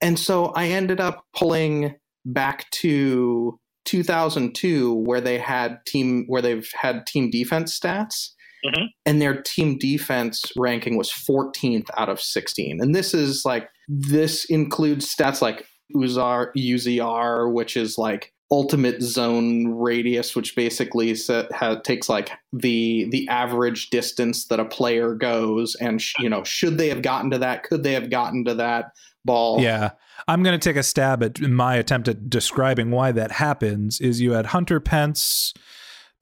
And 0.02 0.18
so 0.18 0.46
I 0.48 0.66
ended 0.66 1.00
up 1.00 1.24
pulling 1.34 1.94
back 2.26 2.70
to 2.72 3.58
2002 3.86 4.94
where 4.94 5.20
they 5.20 5.38
had 5.38 5.78
team 5.86 6.24
where 6.26 6.42
they've 6.42 6.70
had 6.74 7.06
team 7.06 7.30
defense 7.30 7.78
stats 7.78 8.30
mm-hmm. 8.64 8.84
and 9.04 9.22
their 9.22 9.40
team 9.42 9.78
defense 9.78 10.52
ranking 10.56 10.96
was 10.96 11.10
14th 11.10 11.88
out 11.96 12.08
of 12.08 12.20
16 12.20 12.80
and 12.80 12.94
this 12.94 13.14
is 13.14 13.44
like 13.44 13.68
this 13.88 14.44
includes 14.46 15.14
stats 15.14 15.40
like 15.40 15.66
uzar 15.94 16.52
uzr 16.56 17.52
which 17.52 17.76
is 17.76 17.96
like 17.96 18.32
ultimate 18.50 19.02
zone 19.02 19.66
radius, 19.68 20.36
which 20.36 20.54
basically 20.54 21.14
set, 21.14 21.50
ha, 21.52 21.76
takes 21.80 22.08
like 22.08 22.30
the 22.52 23.06
the 23.10 23.26
average 23.28 23.90
distance 23.90 24.46
that 24.46 24.60
a 24.60 24.64
player 24.64 25.14
goes, 25.14 25.74
and 25.76 26.00
sh- 26.00 26.14
you 26.20 26.28
know, 26.28 26.44
should 26.44 26.78
they 26.78 26.88
have 26.88 27.02
gotten 27.02 27.30
to 27.30 27.38
that? 27.38 27.64
Could 27.64 27.82
they 27.82 27.92
have 27.92 28.10
gotten 28.10 28.44
to 28.44 28.54
that 28.54 28.92
ball? 29.26 29.60
Yeah, 29.60 29.90
I'm 30.28 30.42
going 30.42 30.58
to 30.58 30.68
take 30.68 30.76
a 30.76 30.82
stab 30.82 31.22
at 31.22 31.40
my 31.40 31.76
attempt 31.76 32.08
at 32.08 32.30
describing 32.30 32.90
why 32.90 33.12
that 33.12 33.32
happens. 33.32 34.00
Is 34.00 34.20
you 34.20 34.32
had 34.32 34.46
Hunter 34.46 34.80
Pence. 34.80 35.52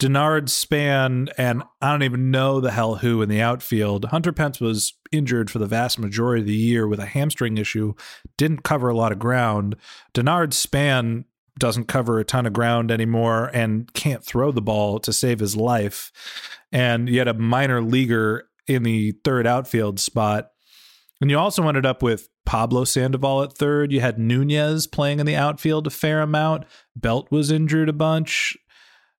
Denard 0.00 0.48
Span, 0.48 1.28
and 1.38 1.62
I 1.80 1.92
don't 1.92 2.02
even 2.02 2.32
know 2.32 2.60
the 2.60 2.72
hell 2.72 2.96
who 2.96 3.22
in 3.22 3.28
the 3.28 3.40
outfield. 3.40 4.06
Hunter 4.06 4.32
Pence 4.32 4.60
was 4.60 4.92
injured 5.12 5.50
for 5.50 5.60
the 5.60 5.68
vast 5.68 6.00
majority 6.00 6.40
of 6.40 6.48
the 6.48 6.52
year 6.52 6.88
with 6.88 6.98
a 6.98 7.06
hamstring 7.06 7.58
issue, 7.58 7.94
didn't 8.36 8.64
cover 8.64 8.88
a 8.88 8.96
lot 8.96 9.12
of 9.12 9.20
ground. 9.20 9.76
Denard 10.12 10.52
Span 10.52 11.26
doesn't 11.58 11.86
cover 11.86 12.18
a 12.18 12.24
ton 12.24 12.46
of 12.46 12.52
ground 12.52 12.90
anymore 12.90 13.50
and 13.54 13.92
can't 13.94 14.24
throw 14.24 14.50
the 14.50 14.60
ball 14.60 14.98
to 14.98 15.12
save 15.12 15.38
his 15.38 15.56
life. 15.56 16.10
And 16.72 17.08
you 17.08 17.18
had 17.20 17.28
a 17.28 17.34
minor 17.34 17.80
leaguer 17.80 18.48
in 18.66 18.82
the 18.82 19.12
third 19.24 19.46
outfield 19.46 20.00
spot. 20.00 20.50
And 21.20 21.30
you 21.30 21.38
also 21.38 21.66
ended 21.68 21.86
up 21.86 22.02
with 22.02 22.28
Pablo 22.44 22.84
Sandoval 22.84 23.42
at 23.42 23.52
third. 23.52 23.92
You 23.92 24.00
had 24.00 24.18
Nunez 24.18 24.86
playing 24.86 25.20
in 25.20 25.26
the 25.26 25.36
outfield 25.36 25.86
a 25.86 25.90
fair 25.90 26.20
amount. 26.20 26.64
Belt 26.96 27.30
was 27.30 27.50
injured 27.50 27.88
a 27.88 27.92
bunch. 27.92 28.56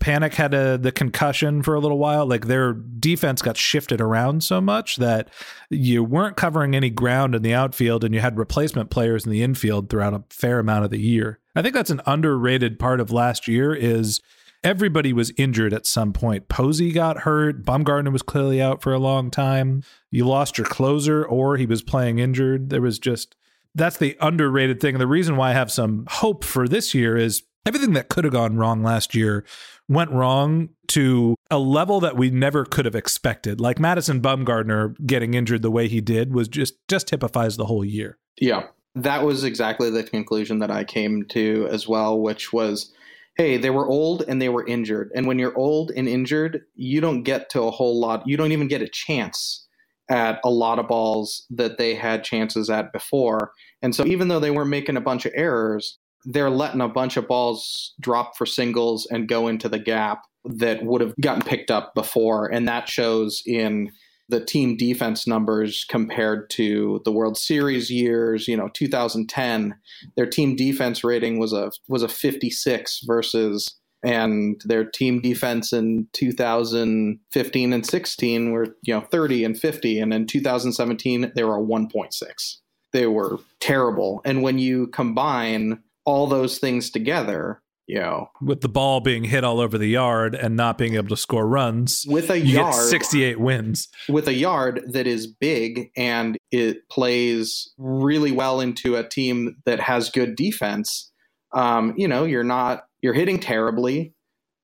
Panik 0.02 0.34
had 0.34 0.54
a, 0.54 0.78
the 0.78 0.92
concussion 0.92 1.64
for 1.64 1.74
a 1.74 1.80
little 1.80 1.98
while. 1.98 2.26
Like 2.26 2.48
their 2.48 2.74
defense 2.74 3.42
got 3.42 3.58
shifted 3.58 4.02
around 4.02 4.44
so 4.44 4.60
much 4.60 4.98
that 4.98 5.30
you 5.70 6.04
weren't 6.04 6.38
covering 6.38 6.76
any 6.76 6.90
ground 6.90 7.34
in 7.34 7.42
the 7.42 7.54
outfield 7.54 8.04
and 8.04 8.14
you 8.14 8.20
had 8.20 8.38
replacement 8.38 8.90
players 8.90 9.26
in 9.26 9.32
the 9.32 9.42
infield 9.42 9.90
throughout 9.90 10.14
a 10.14 10.24
fair 10.30 10.60
amount 10.60 10.86
of 10.86 10.92
the 10.92 11.00
year. 11.00 11.40
I 11.56 11.62
think 11.62 11.74
that's 11.74 11.90
an 11.90 12.02
underrated 12.06 12.78
part 12.78 13.00
of 13.00 13.12
last 13.12 13.48
year 13.48 13.74
is 13.74 14.22
everybody 14.66 15.14
was 15.14 15.32
injured 15.38 15.74
at 15.74 15.86
some 15.86 16.12
point. 16.12 16.50
Posey 16.50 16.92
got 16.92 17.20
hurt. 17.20 17.64
Bumgarner 17.64 18.12
was 18.12 18.24
clearly 18.24 18.62
out 18.62 18.82
for 18.82 18.94
a 18.94 19.00
long 19.00 19.30
time. 19.30 19.84
You 20.12 20.26
lost 20.26 20.58
your 20.58 20.68
closer 20.68 21.24
or 21.24 21.58
he 21.58 21.66
was 21.66 21.84
playing 21.84 22.20
injured. 22.20 22.70
There 22.70 22.82
was 22.82 23.00
just 23.00 23.36
that's 23.76 23.98
the 23.98 24.18
underrated 24.22 24.80
thing. 24.80 24.98
The 24.98 25.08
reason 25.08 25.36
why 25.36 25.52
I 25.52 25.54
have 25.54 25.72
some 25.72 26.06
hope 26.10 26.44
for 26.44 26.68
this 26.68 26.94
year 26.94 27.18
is 27.18 27.44
everything 27.66 27.94
that 27.94 28.10
could 28.10 28.24
have 28.24 28.34
gone 28.34 28.58
wrong 28.58 28.84
last 28.84 29.14
year 29.14 29.46
went 29.88 30.12
wrong 30.12 30.70
to 30.88 31.36
a 31.52 31.60
level 31.60 32.00
that 32.00 32.16
we 32.16 32.30
never 32.30 32.66
could 32.66 32.86
have 32.86 32.96
expected. 32.96 33.60
Like 33.60 33.80
Madison 33.80 34.22
Bumgarner 34.22 34.96
getting 35.06 35.34
injured 35.34 35.62
the 35.62 35.72
way 35.72 35.88
he 35.88 36.02
did 36.02 36.34
was 36.34 36.48
just 36.48 36.76
just 36.88 37.08
typifies 37.08 37.58
the 37.58 37.66
whole 37.66 37.86
year. 37.86 38.18
Yeah. 38.40 38.68
That 38.96 39.24
was 39.24 39.44
exactly 39.44 39.90
the 39.90 40.04
conclusion 40.04 40.60
that 40.60 40.72
I 40.72 40.86
came 40.86 41.26
to 41.30 41.68
as 41.70 41.86
well, 41.86 42.18
which 42.18 42.54
was 42.54 42.94
hey, 43.38 43.58
they 43.58 43.70
were 43.70 43.88
old 43.88 44.24
and 44.28 44.42
they 44.42 44.50
were 44.50 44.66
injured. 44.66 45.12
And 45.16 45.28
when 45.28 45.40
you're 45.40 45.58
old 45.58 45.92
and 45.96 46.08
injured, 46.08 46.62
you 46.76 47.02
don't 47.02 47.24
get 47.24 47.50
to 47.52 47.64
a 47.64 47.72
whole 47.72 48.00
lot, 48.00 48.28
you 48.28 48.38
don't 48.38 48.52
even 48.52 48.68
get 48.68 48.82
a 48.82 48.88
chance 48.88 49.68
at 50.10 50.40
a 50.44 50.50
lot 50.50 50.80
of 50.80 50.88
balls 50.88 51.46
that 51.50 51.78
they 51.78 51.96
had 51.96 52.24
chances 52.24 52.70
at 52.70 52.94
before. 52.94 53.52
And 53.82 53.96
so 53.96 54.06
even 54.06 54.28
though 54.28 54.40
they 54.40 54.52
weren't 54.52 54.70
making 54.70 54.98
a 54.98 55.02
bunch 55.02 55.26
of 55.26 55.34
errors, 55.36 55.98
they're 56.26 56.50
letting 56.50 56.82
a 56.82 56.88
bunch 56.88 57.18
of 57.18 57.28
balls 57.28 57.94
drop 58.00 58.38
for 58.38 58.46
singles 58.46 59.08
and 59.12 59.28
go 59.28 59.48
into 59.48 59.68
the 59.68 59.80
gap 59.80 60.22
that 60.46 60.84
would 60.84 61.02
have 61.02 61.16
gotten 61.22 61.42
picked 61.42 61.72
up 61.72 61.94
before. 61.96 62.48
And 62.48 62.68
that 62.68 62.88
shows 62.88 63.42
in 63.46 63.92
the 64.30 64.44
team 64.44 64.76
defense 64.76 65.28
numbers 65.28 65.86
compared 65.88 66.50
to 66.52 67.02
the 67.06 67.12
World 67.12 67.38
Series 67.38 67.92
years, 67.92 68.48
you 68.48 68.58
know, 68.58 68.70
2010, 68.74 69.76
their 70.16 70.26
team 70.26 70.56
defense 70.56 71.04
rating 71.04 71.40
was 71.40 71.54
a 71.54 71.72
was 71.88 72.04
a 72.04 72.08
56 72.08 73.02
versus 73.06 73.76
and 74.04 74.62
their 74.66 74.86
team 74.86 75.20
defense 75.20 75.74
in 75.74 76.08
2015 76.14 77.74
and 77.74 77.86
16 77.86 78.52
were, 78.52 78.68
you 78.84 78.94
know, 78.94 79.02
30 79.02 79.44
and 79.44 79.60
50 79.60 80.00
and 80.00 80.14
in 80.14 80.28
2017 80.28 81.32
they 81.36 81.44
were 81.44 81.58
a 81.58 81.64
1.6. 81.64 82.58
They 82.94 83.08
were 83.08 83.40
terrible. 83.60 84.22
And 84.24 84.42
when 84.44 84.60
you 84.60 84.88
combine 84.88 85.80
all 86.06 86.28
those 86.28 86.60
things 86.60 86.92
together, 86.92 87.62
you 87.88 88.00
know, 88.00 88.30
with 88.42 88.62
the 88.62 88.70
ball 88.70 89.00
being 89.00 89.24
hit 89.24 89.44
all 89.44 89.60
over 89.60 89.78
the 89.78 89.88
yard 89.88 90.34
and 90.34 90.56
not 90.56 90.78
being 90.78 90.96
able 90.96 91.10
to 91.10 91.18
score 91.18 91.48
runs, 91.48 92.04
with 92.08 92.30
a 92.30 92.40
yard, 92.40 92.74
68 92.74 93.40
wins, 93.40 93.90
with 94.10 94.28
a 94.28 94.34
yard 94.34 94.82
that 94.88 95.06
is 95.06 95.28
big 95.28 95.92
and 95.96 96.38
it 96.52 96.90
plays 96.90 97.72
really 97.78 98.32
well 98.32 98.60
into 98.60 98.96
a 98.96 99.08
team 99.08 99.58
that 99.66 99.80
has 99.80 100.10
good 100.10 100.36
defense. 100.36 101.12
Um, 101.54 101.94
you 101.96 102.08
know, 102.08 102.26
you're 102.26 102.44
not 102.44 102.86
you're 103.02 103.14
hitting 103.14 103.40
terribly. 103.40 104.14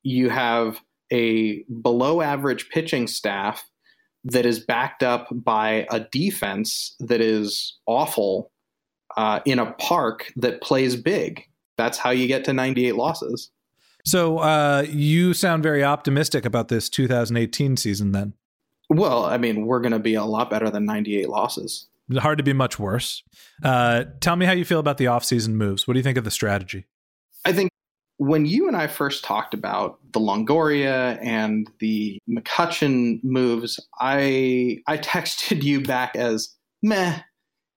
You 0.03 0.29
have 0.29 0.81
a 1.11 1.63
below 1.63 2.21
average 2.21 2.69
pitching 2.69 3.07
staff 3.07 3.63
that 4.23 4.45
is 4.45 4.59
backed 4.59 5.03
up 5.03 5.27
by 5.31 5.85
a 5.91 5.99
defense 5.99 6.95
that 6.99 7.21
is 7.21 7.77
awful 7.85 8.51
uh, 9.17 9.41
in 9.45 9.59
a 9.59 9.73
park 9.73 10.31
that 10.37 10.61
plays 10.61 10.95
big. 10.95 11.43
That's 11.81 11.97
how 11.97 12.11
you 12.11 12.27
get 12.27 12.45
to 12.45 12.53
98 12.53 12.95
losses. 12.95 13.49
So 14.05 14.37
uh, 14.37 14.85
you 14.87 15.33
sound 15.33 15.63
very 15.63 15.83
optimistic 15.83 16.45
about 16.45 16.67
this 16.67 16.89
2018 16.89 17.75
season 17.75 18.11
then. 18.11 18.33
Well, 18.87 19.25
I 19.25 19.39
mean, 19.39 19.65
we're 19.65 19.79
going 19.79 19.93
to 19.93 19.99
be 19.99 20.13
a 20.13 20.23
lot 20.23 20.51
better 20.51 20.69
than 20.69 20.85
98 20.85 21.27
losses. 21.27 21.87
Hard 22.15 22.37
to 22.37 22.43
be 22.43 22.53
much 22.53 22.77
worse. 22.77 23.23
Uh, 23.63 24.03
tell 24.19 24.35
me 24.35 24.45
how 24.45 24.51
you 24.51 24.63
feel 24.63 24.79
about 24.79 24.97
the 24.99 25.05
offseason 25.05 25.53
moves. 25.53 25.87
What 25.87 25.95
do 25.95 25.99
you 25.99 26.03
think 26.03 26.19
of 26.19 26.23
the 26.23 26.29
strategy? 26.29 26.85
I 27.45 27.51
think 27.51 27.71
when 28.17 28.45
you 28.45 28.67
and 28.67 28.77
I 28.77 28.85
first 28.85 29.23
talked 29.23 29.55
about 29.55 29.97
the 30.11 30.19
Longoria 30.19 31.17
and 31.23 31.67
the 31.79 32.19
McCutchen 32.29 33.23
moves, 33.23 33.79
I 33.99 34.83
I 34.85 34.97
texted 34.99 35.63
you 35.63 35.81
back 35.81 36.15
as 36.15 36.53
meh, 36.83 37.21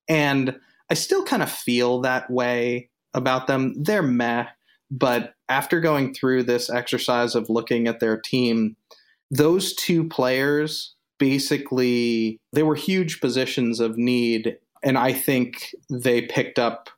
and 0.08 0.58
I 0.90 0.94
still 0.94 1.24
kind 1.24 1.42
of 1.42 1.50
feel 1.50 2.02
that 2.02 2.30
way 2.30 2.90
about 3.14 3.46
them. 3.46 3.74
They're 3.76 4.02
meh, 4.02 4.46
but 4.90 5.34
after 5.48 5.80
going 5.80 6.14
through 6.14 6.44
this 6.44 6.70
exercise 6.70 7.34
of 7.34 7.48
looking 7.48 7.88
at 7.88 8.00
their 8.00 8.20
team, 8.20 8.76
those 9.30 9.74
two 9.74 10.08
players 10.08 10.94
basically 11.18 12.40
they 12.52 12.62
were 12.62 12.74
huge 12.74 13.20
positions 13.20 13.78
of 13.78 13.96
need 13.96 14.58
and 14.82 14.98
I 14.98 15.12
think 15.12 15.74
they 15.88 16.22
picked 16.22 16.58
up 16.58 16.90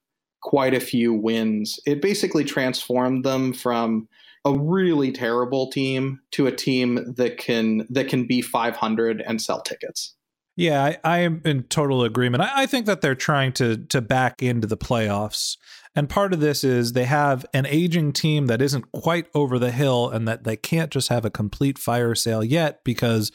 quite 0.43 0.75
a 0.75 0.81
few 0.81 1.13
wins. 1.13 1.79
It 1.87 2.03
basically 2.03 2.45
transformed 2.45 3.25
them 3.25 3.53
from 3.53 4.09
a 4.45 4.53
really 4.53 5.13
terrible 5.13 5.71
team 5.71 6.21
to 6.33 6.47
a 6.47 6.53
team 6.53 7.15
that 7.17 7.39
can 7.39 7.87
that 7.91 8.09
can 8.09 8.27
be 8.27 8.43
500 8.43 9.23
and 9.23 9.41
sell 9.43 9.61
tickets. 9.61 10.15
Yeah, 10.57 10.83
I, 10.83 10.99
I, 11.05 11.19
am 11.19 11.43
in 11.45 11.65
total 11.65 12.03
agreement. 12.03 12.43
I, 12.43 12.63
I, 12.63 12.67
think 12.67 12.87
that 12.87 13.03
they're 13.03 13.15
trying 13.15 13.53
to 13.55 13.77
to 13.77 14.01
back 14.01 14.43
into 14.43 14.67
the 14.67 14.77
playoffs, 14.77 15.59
and 15.97 16.09
part 16.09 16.33
of 16.33 16.41
this 16.41 16.63
is 16.63 16.93
they 16.93 17.07
have 17.07 17.45
an 17.55 17.67
aging 17.67 18.13
team 18.13 18.47
that 18.47 18.63
isn't 18.63 18.93
quite 18.93 19.27
over 19.35 19.59
the 19.59 19.73
hill, 19.73 20.09
and 20.11 20.29
that 20.29 20.45
they 20.45 20.57
can't 20.57 20.91
just 20.91 21.09
have 21.09 21.25
a 21.25 21.31
complete 21.31 21.79
fire 21.79 22.15
sale 22.15 22.45
yet 22.45 22.85
because 22.85 23.33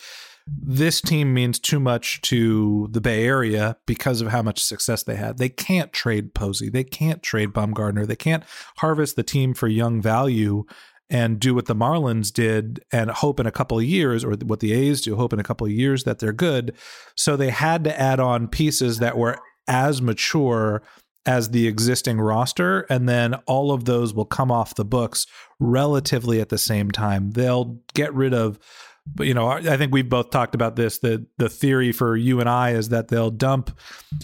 this 0.48 1.02
team 1.02 1.34
means 1.34 1.60
too 1.60 1.80
much 1.80 2.22
to 2.22 2.88
the 2.92 3.02
Bay 3.02 3.26
Area 3.26 3.78
because 3.86 4.22
of 4.22 4.30
how 4.30 4.42
much 4.42 4.64
success 4.64 5.04
they 5.04 5.16
had. 5.16 5.38
They 5.38 5.50
can't 5.50 5.92
trade 5.94 6.34
Posey, 6.34 6.70
they 6.70 6.84
can't 6.84 7.22
trade 7.24 7.50
Bumgarner, 7.50 8.08
they 8.08 8.16
can't 8.16 8.44
harvest 8.78 9.16
the 9.16 9.24
team 9.24 9.54
for 9.54 9.68
young 9.68 10.02
value 10.02 10.66
and 11.10 11.40
do 11.40 11.54
what 11.54 11.66
the 11.66 11.76
Marlins 11.76 12.32
did 12.32 12.84
and 12.92 13.12
hope 13.12 13.40
in 13.40 13.46
a 13.46 13.52
couple 13.52 13.78
of 13.78 13.84
years, 13.84 14.24
or 14.24 14.32
what 14.46 14.62
the 14.62 14.72
A's 14.72 15.02
do, 15.02 15.16
hope 15.16 15.34
in 15.34 15.40
a 15.40 15.44
couple 15.44 15.68
of 15.68 15.74
years 15.74 16.06
that 16.06 16.20
they're 16.20 16.32
good. 16.32 16.74
So 17.16 17.36
they 17.36 17.50
had 17.50 17.84
to 17.84 18.00
add 18.00 18.20
on 18.20 18.48
pieces 18.48 19.00
that 19.00 19.18
were 19.18 19.38
as 19.68 20.02
mature 20.02 20.82
as 21.26 21.50
the 21.50 21.68
existing 21.68 22.20
roster, 22.20 22.82
and 22.90 23.08
then 23.08 23.36
all 23.46 23.72
of 23.72 23.86
those 23.86 24.14
will 24.14 24.26
come 24.26 24.52
off 24.52 24.76
the 24.76 24.86
books 24.86 25.28
relatively 25.60 26.42
at 26.42 26.50
the 26.50 26.58
same 26.58 26.92
time. 26.92 27.32
They'll 27.32 27.80
get 27.94 28.14
rid 28.14 28.34
of 28.34 28.60
you 29.20 29.34
know 29.34 29.48
i 29.48 29.78
think 29.78 29.92
we've 29.92 30.10
both 30.10 30.30
talked 30.30 30.54
about 30.54 30.76
this 30.76 31.00
the 31.00 31.26
the 31.38 31.50
theory 31.50 31.92
for 31.92 32.16
you 32.16 32.40
and 32.40 32.48
i 32.48 32.70
is 32.70 32.90
that 32.90 33.08
they'll 33.08 33.32
dump 33.32 33.78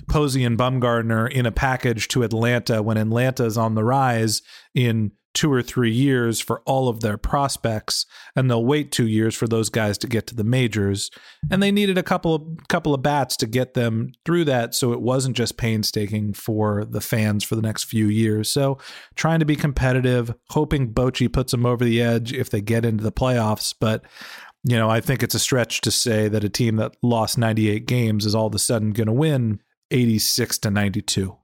posey 0.07 0.43
and 0.43 0.57
Bumgarner 0.57 1.29
in 1.31 1.47
a 1.47 1.51
package 1.51 2.07
to 2.09 2.23
atlanta 2.23 2.83
when 2.83 2.97
atlanta's 2.97 3.57
on 3.57 3.73
the 3.73 3.83
rise 3.83 4.43
in 4.75 5.11
two 5.37 5.53
or 5.53 5.61
three 5.61 5.91
years 5.91 6.39
for 6.39 6.61
all 6.65 6.89
of 6.89 7.01
their 7.01 7.15
prospects, 7.15 8.07
and 8.35 8.49
they'll 8.49 8.65
wait 8.65 8.91
two 8.91 9.05
years 9.05 9.35
for 9.35 9.47
those 9.47 9.69
guys 9.69 9.95
to 9.99 10.07
get 10.07 10.25
to 10.25 10.33
the 10.33 10.43
majors. 10.43 11.11
And 11.51 11.61
they 11.61 11.71
needed 11.71 11.95
a 11.95 12.03
couple 12.03 12.33
of 12.33 12.41
couple 12.69 12.95
of 12.95 13.03
bats 13.03 13.37
to 13.37 13.45
get 13.45 13.75
them 13.75 14.13
through 14.25 14.45
that, 14.45 14.73
so 14.73 14.93
it 14.93 14.99
wasn't 14.99 15.37
just 15.37 15.55
painstaking 15.55 16.33
for 16.33 16.85
the 16.85 17.01
fans 17.01 17.43
for 17.43 17.55
the 17.55 17.61
next 17.61 17.83
few 17.83 18.07
years. 18.07 18.49
So 18.49 18.79
trying 19.15 19.39
to 19.39 19.45
be 19.45 19.55
competitive, 19.55 20.33
hoping 20.49 20.91
Bochy 20.91 21.31
puts 21.31 21.51
them 21.51 21.67
over 21.67 21.85
the 21.85 22.01
edge 22.01 22.33
if 22.33 22.49
they 22.49 22.61
get 22.61 22.83
into 22.83 23.03
the 23.03 23.11
playoffs, 23.11 23.75
but 23.79 24.03
you 24.63 24.75
know, 24.75 24.89
I 24.89 25.01
think 25.01 25.21
it's 25.21 25.35
a 25.35 25.39
stretch 25.39 25.81
to 25.81 25.91
say 25.91 26.27
that 26.27 26.43
a 26.43 26.49
team 26.49 26.77
that 26.77 26.97
lost 27.03 27.37
98 27.37 27.85
games 27.85 28.25
is 28.25 28.33
all 28.33 28.47
of 28.47 28.55
a 28.55 28.59
sudden 28.59 28.91
going 28.91 29.05
to 29.05 29.13
win 29.13 29.61
86 29.91 30.57
to 30.57 30.71
92. 30.71 31.37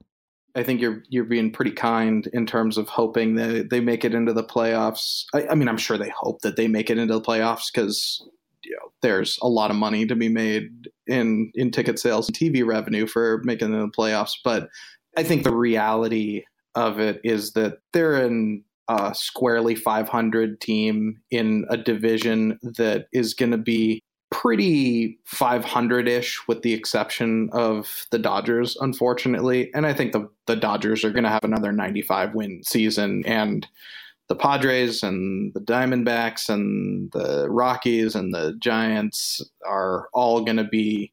I 0.54 0.62
think 0.62 0.80
you're 0.80 1.02
you're 1.08 1.24
being 1.24 1.50
pretty 1.50 1.72
kind 1.72 2.28
in 2.32 2.46
terms 2.46 2.78
of 2.78 2.88
hoping 2.88 3.34
that 3.34 3.70
they 3.70 3.80
make 3.80 4.04
it 4.04 4.14
into 4.14 4.32
the 4.32 4.44
playoffs. 4.44 5.24
I, 5.34 5.48
I 5.48 5.54
mean, 5.54 5.68
I'm 5.68 5.76
sure 5.76 5.98
they 5.98 6.12
hope 6.16 6.42
that 6.42 6.56
they 6.56 6.68
make 6.68 6.90
it 6.90 6.98
into 6.98 7.14
the 7.14 7.20
playoffs 7.20 7.72
because 7.72 8.22
you 8.62 8.76
know 8.76 8.92
there's 9.02 9.38
a 9.42 9.48
lot 9.48 9.70
of 9.70 9.76
money 9.76 10.06
to 10.06 10.14
be 10.14 10.28
made 10.28 10.88
in 11.06 11.50
in 11.54 11.70
ticket 11.70 11.98
sales 11.98 12.28
and 12.28 12.36
TV 12.36 12.64
revenue 12.64 13.06
for 13.06 13.40
making 13.44 13.72
the 13.72 13.88
playoffs. 13.88 14.32
But 14.44 14.68
I 15.16 15.24
think 15.24 15.42
the 15.42 15.54
reality 15.54 16.44
of 16.74 17.00
it 17.00 17.20
is 17.24 17.52
that 17.52 17.78
they're 17.92 18.24
in 18.24 18.64
a 18.88 19.14
squarely 19.14 19.74
500 19.74 20.60
team 20.60 21.20
in 21.30 21.64
a 21.70 21.76
division 21.76 22.58
that 22.62 23.06
is 23.12 23.34
going 23.34 23.52
to 23.52 23.58
be 23.58 24.02
pretty 24.30 25.18
500 25.24 26.08
ish, 26.08 26.40
with 26.48 26.62
the 26.62 26.72
exception 26.72 27.48
of 27.52 28.06
the 28.10 28.18
Dodgers, 28.18 28.76
unfortunately. 28.80 29.72
And 29.74 29.86
I 29.86 29.92
think 29.92 30.12
the, 30.12 30.28
the 30.46 30.56
Dodgers 30.56 31.04
are 31.04 31.10
going 31.10 31.24
to 31.24 31.30
have 31.30 31.44
another 31.44 31.72
95 31.72 32.34
win 32.34 32.62
season. 32.64 33.24
And 33.26 33.66
the 34.28 34.36
Padres 34.36 35.02
and 35.02 35.52
the 35.54 35.60
Diamondbacks 35.60 36.48
and 36.48 37.10
the 37.12 37.48
Rockies 37.50 38.14
and 38.14 38.34
the 38.34 38.56
Giants 38.58 39.42
are 39.66 40.08
all 40.12 40.42
going 40.42 40.56
to 40.56 40.64
be 40.64 41.12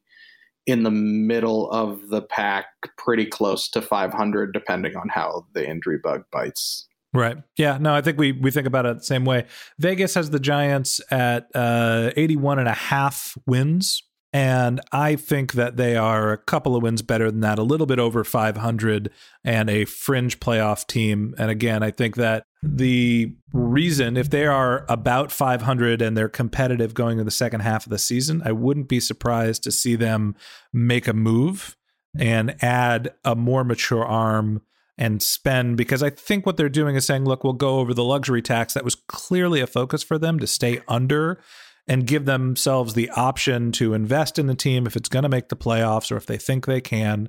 in 0.66 0.84
the 0.84 0.90
middle 0.90 1.70
of 1.70 2.08
the 2.08 2.22
pack, 2.22 2.66
pretty 2.96 3.26
close 3.26 3.68
to 3.70 3.82
500, 3.82 4.52
depending 4.52 4.96
on 4.96 5.08
how 5.08 5.46
the 5.52 5.68
injury 5.68 5.98
bug 5.98 6.24
bites. 6.30 6.88
Right. 7.14 7.36
Yeah. 7.58 7.78
No, 7.78 7.94
I 7.94 8.00
think 8.00 8.18
we 8.18 8.32
we 8.32 8.50
think 8.50 8.66
about 8.66 8.86
it 8.86 8.98
the 8.98 9.04
same 9.04 9.24
way. 9.24 9.46
Vegas 9.78 10.14
has 10.14 10.30
the 10.30 10.40
Giants 10.40 11.00
at 11.10 11.48
uh, 11.54 12.10
81 12.16 12.58
and 12.58 12.68
a 12.68 12.74
half 12.74 13.36
wins. 13.46 14.02
And 14.34 14.80
I 14.92 15.16
think 15.16 15.52
that 15.52 15.76
they 15.76 15.94
are 15.94 16.32
a 16.32 16.38
couple 16.38 16.74
of 16.74 16.82
wins 16.82 17.02
better 17.02 17.30
than 17.30 17.40
that, 17.40 17.58
a 17.58 17.62
little 17.62 17.86
bit 17.86 17.98
over 17.98 18.24
500 18.24 19.10
and 19.44 19.68
a 19.68 19.84
fringe 19.84 20.40
playoff 20.40 20.86
team. 20.86 21.34
And 21.36 21.50
again, 21.50 21.82
I 21.82 21.90
think 21.90 22.16
that 22.16 22.44
the 22.62 23.34
reason, 23.52 24.16
if 24.16 24.30
they 24.30 24.46
are 24.46 24.86
about 24.88 25.32
500 25.32 26.00
and 26.00 26.16
they're 26.16 26.30
competitive 26.30 26.94
going 26.94 27.18
in 27.18 27.26
the 27.26 27.30
second 27.30 27.60
half 27.60 27.84
of 27.84 27.90
the 27.90 27.98
season, 27.98 28.40
I 28.42 28.52
wouldn't 28.52 28.88
be 28.88 29.00
surprised 29.00 29.64
to 29.64 29.70
see 29.72 29.96
them 29.96 30.34
make 30.72 31.06
a 31.06 31.12
move 31.12 31.76
and 32.18 32.56
add 32.62 33.12
a 33.24 33.36
more 33.36 33.64
mature 33.64 34.04
arm 34.04 34.62
and 35.02 35.20
spend 35.20 35.76
because 35.76 36.00
I 36.00 36.10
think 36.10 36.46
what 36.46 36.56
they're 36.56 36.68
doing 36.68 36.94
is 36.94 37.04
saying, 37.04 37.24
look, 37.24 37.42
we'll 37.42 37.54
go 37.54 37.80
over 37.80 37.92
the 37.92 38.04
luxury 38.04 38.40
tax 38.40 38.74
that 38.74 38.84
was 38.84 38.94
clearly 38.94 39.60
a 39.60 39.66
focus 39.66 40.04
for 40.04 40.16
them 40.16 40.38
to 40.38 40.46
stay 40.46 40.80
under 40.86 41.42
and 41.88 42.06
give 42.06 42.24
themselves 42.24 42.94
the 42.94 43.10
option 43.10 43.72
to 43.72 43.94
invest 43.94 44.38
in 44.38 44.46
the 44.46 44.54
team 44.54 44.86
if 44.86 44.94
it's 44.94 45.08
going 45.08 45.24
to 45.24 45.28
make 45.28 45.48
the 45.48 45.56
playoffs 45.56 46.12
or 46.12 46.16
if 46.16 46.26
they 46.26 46.36
think 46.36 46.66
they 46.66 46.80
can, 46.80 47.28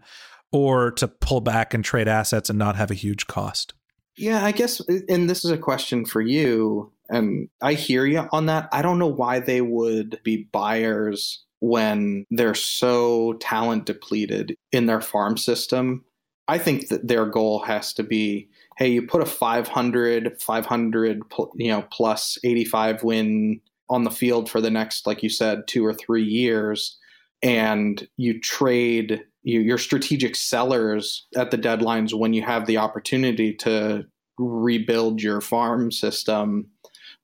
or 0.52 0.92
to 0.92 1.08
pull 1.08 1.42
back 1.42 1.74
and 1.74 1.84
trade 1.84 2.08
assets 2.08 2.48
and 2.48 2.60
not 2.60 2.76
have 2.76 2.92
a 2.92 2.94
huge 2.94 3.26
cost. 3.26 3.74
Yeah, 4.16 4.46
I 4.46 4.52
guess, 4.52 4.80
and 5.10 5.28
this 5.28 5.44
is 5.44 5.50
a 5.50 5.58
question 5.58 6.06
for 6.06 6.22
you. 6.22 6.92
And 7.10 7.50
I 7.60 7.74
hear 7.74 8.06
you 8.06 8.30
on 8.32 8.46
that. 8.46 8.70
I 8.72 8.84
don't 8.84 9.00
know 9.00 9.08
why 9.08 9.40
they 9.40 9.62
would 9.62 10.20
be 10.24 10.48
buyers 10.52 11.44
when 11.60 12.28
they're 12.30 12.54
so 12.54 13.34
talent 13.40 13.88
depleted 13.88 14.56
in 14.72 14.86
their 14.86 15.02
farm 15.02 15.38
system 15.38 16.06
I 16.48 16.58
think 16.58 16.90
that 16.90 17.08
their 17.08 17.26
goal 17.26 17.60
has 17.64 17.94
to 17.94 18.04
be 18.04 18.50
hey, 18.78 18.88
you 18.88 19.06
put 19.06 19.22
a 19.22 19.26
500, 19.26 20.42
500, 20.42 21.22
you 21.56 21.72
know, 21.72 21.86
plus 21.92 22.40
85 22.44 23.04
win 23.04 23.62
on 23.90 24.04
the 24.04 24.10
field 24.10 24.50
for 24.50 24.62
the 24.62 24.72
next, 24.72 25.06
like 25.06 25.22
you 25.22 25.30
said, 25.30 25.68
two 25.68 25.86
or 25.86 25.94
three 25.94 26.24
years, 26.24 26.98
and 27.44 28.08
you 28.18 28.40
trade 28.40 29.24
you, 29.44 29.60
your 29.60 29.78
strategic 29.78 30.36
sellers 30.36 31.28
at 31.36 31.52
the 31.52 31.58
deadlines 31.58 32.14
when 32.14 32.34
you 32.34 32.42
have 32.42 32.66
the 32.66 32.78
opportunity 32.78 33.54
to 33.54 34.06
rebuild 34.40 35.22
your 35.22 35.42
farm 35.42 35.92
system 35.92 36.68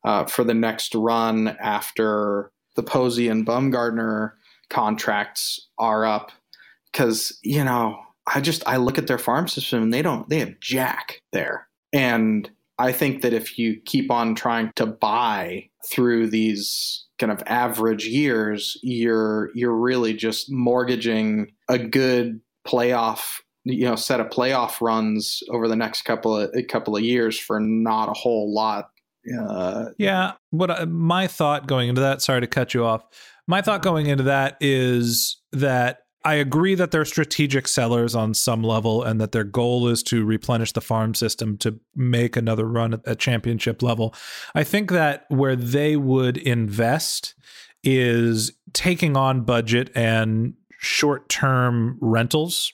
uh, 0.03 0.25
for 0.25 0.43
the 0.43 0.53
next 0.53 0.93
run 0.93 1.47
after 1.59 2.51
the 2.75 2.83
Posey 2.83 3.27
and 3.27 3.45
Bumgarner 3.45 4.33
contracts 4.69 5.69
are 5.77 6.05
up. 6.05 6.31
Because, 6.91 7.37
you 7.43 7.63
know, 7.63 7.99
I 8.33 8.41
just 8.41 8.67
I 8.67 8.77
look 8.77 8.97
at 8.97 9.07
their 9.07 9.17
farm 9.17 9.47
system 9.47 9.83
and 9.83 9.93
they 9.93 10.01
don't 10.01 10.27
they 10.29 10.39
have 10.39 10.59
jack 10.59 11.21
there. 11.31 11.67
And 11.91 12.49
I 12.77 12.91
think 12.91 13.21
that 13.23 13.33
if 13.33 13.57
you 13.57 13.79
keep 13.85 14.11
on 14.11 14.35
trying 14.35 14.71
to 14.75 14.85
buy 14.85 15.69
through 15.89 16.29
these 16.29 17.05
kind 17.17 17.31
of 17.31 17.43
average 17.45 18.05
years, 18.05 18.77
you're 18.83 19.49
you're 19.55 19.75
really 19.75 20.13
just 20.13 20.51
mortgaging 20.51 21.51
a 21.67 21.77
good 21.77 22.39
playoff 22.67 23.39
you 23.65 23.85
know 23.85 23.95
set 23.95 24.19
of 24.19 24.27
playoff 24.27 24.81
runs 24.81 25.41
over 25.49 25.67
the 25.67 25.75
next 25.75 26.03
couple 26.03 26.37
of 26.37 26.49
a 26.55 26.63
couple 26.63 26.95
of 26.95 27.03
years 27.03 27.39
for 27.39 27.59
not 27.59 28.09
a 28.09 28.13
whole 28.13 28.53
lot. 28.53 28.89
Uh, 29.37 29.87
yeah, 29.97 30.33
what 30.51 30.71
I, 30.71 30.85
my 30.85 31.27
thought 31.27 31.67
going 31.67 31.89
into 31.89 32.01
that. 32.01 32.21
Sorry 32.21 32.41
to 32.41 32.47
cut 32.47 32.73
you 32.73 32.85
off. 32.85 33.05
My 33.47 33.61
thought 33.61 33.81
going 33.81 34.05
into 34.05 34.23
that 34.23 34.57
is 34.61 35.37
that 35.51 36.03
I 36.29 36.35
agree 36.35 36.75
that 36.75 36.91
they're 36.91 37.05
strategic 37.05 37.67
sellers 37.67 38.13
on 38.13 38.35
some 38.35 38.61
level 38.61 39.01
and 39.01 39.19
that 39.19 39.31
their 39.31 39.43
goal 39.43 39.87
is 39.87 40.03
to 40.03 40.23
replenish 40.23 40.73
the 40.73 40.79
farm 40.79 41.15
system 41.15 41.57
to 41.57 41.79
make 41.95 42.37
another 42.37 42.67
run 42.67 43.01
at, 43.03 43.17
championship 43.17 43.81
level. 43.81 44.13
I 44.53 44.63
think 44.63 44.91
that 44.91 45.25
where 45.29 45.55
they 45.55 45.95
would 45.95 46.37
invest 46.37 47.33
is 47.83 48.51
taking 48.73 49.17
on 49.17 49.41
budget 49.41 49.89
and 49.95 50.53
short 50.77 51.29
term 51.29 51.97
rentals 51.99 52.73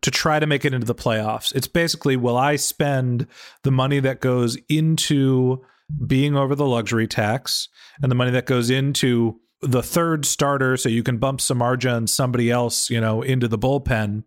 to 0.00 0.10
try 0.10 0.40
to 0.40 0.46
make 0.48 0.64
it 0.64 0.74
into 0.74 0.84
the 0.84 0.92
playoffs. 0.92 1.54
It's 1.54 1.68
basically 1.68 2.16
will 2.16 2.36
I 2.36 2.56
spend 2.56 3.28
the 3.62 3.70
money 3.70 4.00
that 4.00 4.18
goes 4.18 4.58
into 4.68 5.64
being 6.04 6.34
over 6.34 6.56
the 6.56 6.66
luxury 6.66 7.06
tax 7.06 7.68
and 8.02 8.10
the 8.10 8.16
money 8.16 8.32
that 8.32 8.46
goes 8.46 8.70
into 8.70 9.38
the 9.60 9.82
third 9.82 10.24
starter 10.24 10.76
so 10.76 10.88
you 10.88 11.02
can 11.02 11.18
bump 11.18 11.40
Samardzija 11.40 11.96
and 11.96 12.10
somebody 12.10 12.50
else, 12.50 12.90
you 12.90 13.00
know, 13.00 13.22
into 13.22 13.48
the 13.48 13.58
bullpen 13.58 14.24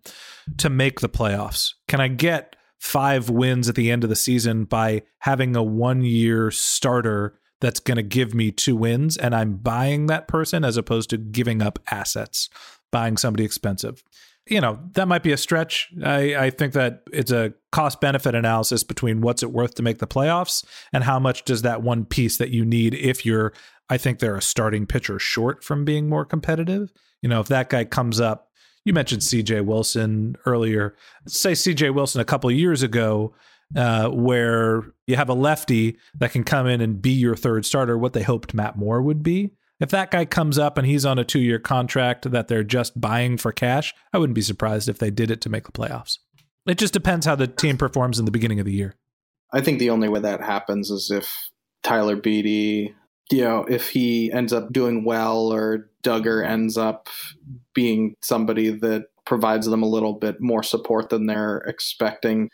to 0.58 0.70
make 0.70 1.00
the 1.00 1.10
playoffs? 1.10 1.74
Can 1.88 2.02
I 2.02 2.08
get 2.08 2.56
five 2.80 3.30
wins 3.30 3.70
at 3.70 3.76
the 3.76 3.92
end 3.92 4.04
of 4.04 4.10
the 4.10 4.16
season 4.16 4.66
by 4.66 5.04
having 5.20 5.56
a 5.56 5.64
one 5.64 6.04
year 6.04 6.52
starter 6.52 7.40
that's 7.62 7.80
going 7.80 7.98
to 7.98 8.04
give 8.04 8.34
me 8.34 8.52
two 8.52 8.76
wins 8.76 9.18
and 9.18 9.36
I'm 9.36 9.54
buying 9.54 10.08
that 10.08 10.28
person 10.28 10.66
as 10.66 10.78
opposed 10.78 11.12
to 11.12 11.18
giving 11.18 11.62
up 11.62 11.80
assets, 11.92 12.50
buying 12.92 13.18
somebody 13.18 13.46
expensive? 13.46 14.04
You 14.48 14.60
know, 14.60 14.80
that 14.94 15.08
might 15.08 15.24
be 15.24 15.32
a 15.32 15.38
stretch. 15.38 15.90
I, 16.04 16.36
I 16.36 16.50
think 16.50 16.74
that 16.74 17.04
it's 17.14 17.32
a 17.32 17.54
cost 17.72 18.02
benefit 18.02 18.34
analysis 18.34 18.84
between 18.84 19.22
what's 19.22 19.44
it 19.44 19.52
worth 19.52 19.76
to 19.76 19.84
make 19.84 20.00
the 20.00 20.08
playoffs 20.08 20.66
and 20.92 21.04
how 21.04 21.20
much 21.20 21.46
does 21.46 21.62
that 21.62 21.84
one 21.84 22.06
piece 22.06 22.38
that 22.38 22.50
you 22.50 22.66
need 22.66 22.96
if 22.96 23.26
you're 23.26 23.54
I 23.92 23.98
think 23.98 24.20
they're 24.20 24.38
a 24.38 24.42
starting 24.42 24.88
pitcher 24.88 25.20
short 25.20 25.66
from 25.66 25.84
being 25.84 26.08
more 26.08 26.24
competitive. 26.24 26.94
You 27.22 27.28
know, 27.28 27.42
if 27.42 27.50
that 27.50 27.70
guy 27.70 27.84
comes 27.84 28.22
up, 28.22 28.48
you 28.86 28.94
mentioned 28.94 29.22
CJ 29.22 29.66
Wilson 29.66 30.38
earlier. 30.46 30.96
Say 31.28 31.52
CJ 31.52 31.94
Wilson 31.94 32.22
a 32.22 32.26
couple 32.26 32.50
years 32.52 32.84
ago, 32.84 33.36
uh, 33.76 34.08
where 34.08 34.84
you 35.08 35.18
have 35.18 35.28
a 35.28 35.34
lefty 35.34 35.98
that 36.16 36.32
can 36.32 36.46
come 36.46 36.68
in 36.68 36.80
and 36.80 37.02
be 37.02 37.12
your 37.12 37.36
third 37.36 37.66
starter, 37.66 37.98
what 37.98 38.14
they 38.14 38.24
hoped 38.24 38.54
Matt 38.54 38.78
Moore 38.78 39.02
would 39.02 39.24
be. 39.24 39.52
If 39.82 39.90
that 39.90 40.12
guy 40.12 40.26
comes 40.26 40.58
up 40.58 40.78
and 40.78 40.88
he's 40.88 41.06
on 41.06 41.20
a 41.20 41.26
two 41.26 41.40
year 41.40 41.60
contract 41.60 42.32
that 42.32 42.48
they're 42.48 42.64
just 42.64 43.00
buying 43.00 43.38
for 43.38 43.52
cash, 43.52 43.94
I 44.14 44.20
wouldn't 44.20 44.36
be 44.36 44.42
surprised 44.42 44.88
if 44.88 45.00
they 45.00 45.12
did 45.12 45.32
it 45.32 45.42
to 45.42 45.50
make 45.50 45.66
the 45.66 45.72
playoffs. 45.72 46.20
It 46.68 46.78
just 46.78 46.94
depends 46.94 47.26
how 47.26 47.36
the 47.36 47.48
team 47.48 47.78
performs 47.78 48.20
in 48.20 48.26
the 48.26 48.32
beginning 48.32 48.60
of 48.60 48.66
the 48.66 48.74
year. 48.74 48.96
I 49.52 49.62
think 49.62 49.80
the 49.80 49.90
only 49.90 50.08
way 50.08 50.20
that 50.22 50.42
happens 50.42 50.92
is 50.92 51.12
if 51.12 51.50
Tyler 51.84 52.16
Beede 52.16 52.94
you 53.32 53.44
know, 53.44 53.66
if 53.70 53.90
he 53.90 54.32
ends 54.32 54.52
up 54.54 54.72
doing 54.74 55.04
well 55.04 55.52
or 55.52 55.90
Duggar 56.04 56.46
ends 56.46 56.78
up 56.78 57.08
being 57.74 58.16
somebody 58.22 58.70
that 58.70 59.06
provides 59.26 59.68
them 59.68 59.84
a 59.84 59.88
little 59.88 60.14
bit 60.14 60.42
more 60.42 60.64
support 60.64 61.10
than 61.10 61.28
they're 61.28 61.60
expecting. 61.60 62.50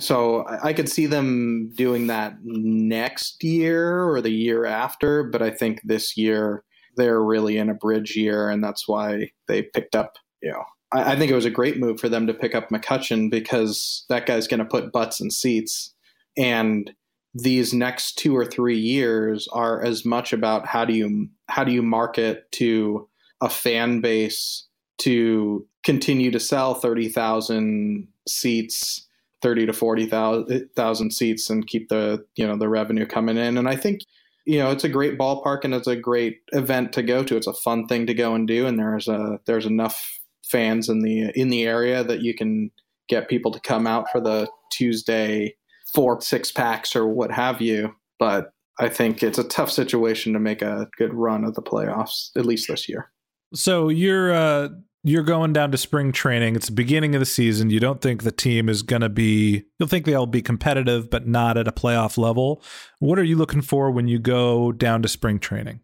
So 0.00 0.44
I 0.62 0.72
could 0.72 0.88
see 0.88 1.06
them 1.06 1.70
doing 1.76 2.08
that 2.08 2.34
next 2.42 3.42
year 3.44 4.04
or 4.08 4.20
the 4.20 4.32
year 4.32 4.64
after, 4.64 5.22
but 5.22 5.42
I 5.42 5.50
think 5.50 5.80
this 5.84 6.16
year 6.16 6.64
they're 6.96 7.22
really 7.22 7.56
in 7.56 7.70
a 7.70 7.74
bridge 7.74 8.16
year, 8.16 8.50
and 8.50 8.62
that's 8.62 8.88
why 8.88 9.30
they 9.48 9.62
picked 9.62 9.94
up, 9.94 10.16
you 10.42 10.50
know, 10.50 10.64
I, 10.92 11.12
I 11.12 11.16
think 11.16 11.30
it 11.30 11.36
was 11.36 11.44
a 11.44 11.50
great 11.50 11.78
move 11.78 12.00
for 12.00 12.08
them 12.08 12.26
to 12.26 12.34
pick 12.34 12.54
up 12.54 12.68
McCutchen 12.70 13.30
because 13.30 14.04
that 14.08 14.26
guy's 14.26 14.48
going 14.48 14.60
to 14.60 14.66
put 14.66 14.92
butts 14.92 15.20
in 15.20 15.30
seats. 15.30 15.94
And 16.36 16.92
these 17.34 17.72
next 17.72 18.18
two 18.18 18.36
or 18.36 18.44
three 18.44 18.78
years 18.78 19.48
are 19.52 19.82
as 19.82 20.04
much 20.04 20.32
about 20.32 20.66
how 20.66 20.84
do 20.84 20.92
you 20.92 21.28
how 21.48 21.64
do 21.64 21.72
you 21.72 21.82
market 21.82 22.50
to 22.52 23.08
a 23.40 23.48
fan 23.48 24.00
base 24.00 24.66
to 24.98 25.66
continue 25.82 26.30
to 26.30 26.38
sell 26.38 26.74
30,000 26.74 28.06
seats 28.28 29.08
30 29.42 29.66
to 29.66 29.72
40,000 29.72 31.10
seats 31.12 31.50
and 31.50 31.66
keep 31.66 31.88
the 31.88 32.24
you 32.36 32.46
know 32.46 32.56
the 32.56 32.68
revenue 32.68 33.06
coming 33.06 33.36
in 33.36 33.58
and 33.58 33.68
I 33.68 33.76
think 33.76 34.00
you 34.46 34.58
know 34.58 34.70
it's 34.70 34.84
a 34.84 34.88
great 34.88 35.18
ballpark 35.18 35.64
and 35.64 35.74
it's 35.74 35.86
a 35.86 35.96
great 35.96 36.38
event 36.52 36.92
to 36.94 37.02
go 37.02 37.22
to 37.24 37.36
it's 37.36 37.46
a 37.46 37.52
fun 37.52 37.86
thing 37.86 38.06
to 38.06 38.14
go 38.14 38.34
and 38.34 38.46
do 38.46 38.66
and 38.66 38.78
there's 38.78 39.08
a 39.08 39.40
there's 39.46 39.66
enough 39.66 40.20
fans 40.44 40.88
in 40.88 41.00
the 41.00 41.32
in 41.34 41.48
the 41.48 41.64
area 41.64 42.04
that 42.04 42.22
you 42.22 42.34
can 42.34 42.70
get 43.08 43.28
people 43.28 43.50
to 43.52 43.60
come 43.60 43.86
out 43.86 44.06
for 44.10 44.20
the 44.20 44.48
Tuesday 44.72 45.54
four 45.92 46.20
six 46.20 46.50
packs 46.50 46.96
or 46.96 47.06
what 47.06 47.30
have 47.30 47.60
you. 47.60 47.94
But 48.18 48.52
I 48.78 48.88
think 48.88 49.22
it's 49.22 49.38
a 49.38 49.44
tough 49.44 49.70
situation 49.70 50.32
to 50.32 50.38
make 50.38 50.62
a 50.62 50.88
good 50.96 51.12
run 51.12 51.44
of 51.44 51.54
the 51.54 51.62
playoffs, 51.62 52.30
at 52.36 52.46
least 52.46 52.68
this 52.68 52.88
year. 52.88 53.10
So 53.54 53.88
you're 53.88 54.32
uh, 54.32 54.68
you're 55.04 55.22
going 55.22 55.52
down 55.52 55.72
to 55.72 55.78
spring 55.78 56.12
training. 56.12 56.54
It's 56.54 56.66
the 56.66 56.72
beginning 56.72 57.14
of 57.14 57.20
the 57.20 57.26
season. 57.26 57.70
You 57.70 57.80
don't 57.80 58.00
think 58.00 58.22
the 58.22 58.32
team 58.32 58.68
is 58.68 58.82
going 58.82 59.02
to 59.02 59.08
be. 59.08 59.64
You'll 59.78 59.88
think 59.88 60.06
they'll 60.06 60.26
be 60.26 60.42
competitive, 60.42 61.10
but 61.10 61.26
not 61.26 61.56
at 61.56 61.66
a 61.66 61.72
playoff 61.72 62.16
level. 62.16 62.62
What 63.00 63.18
are 63.18 63.24
you 63.24 63.36
looking 63.36 63.62
for 63.62 63.90
when 63.90 64.06
you 64.06 64.18
go 64.18 64.70
down 64.72 65.02
to 65.02 65.08
spring 65.08 65.38
training? 65.40 65.80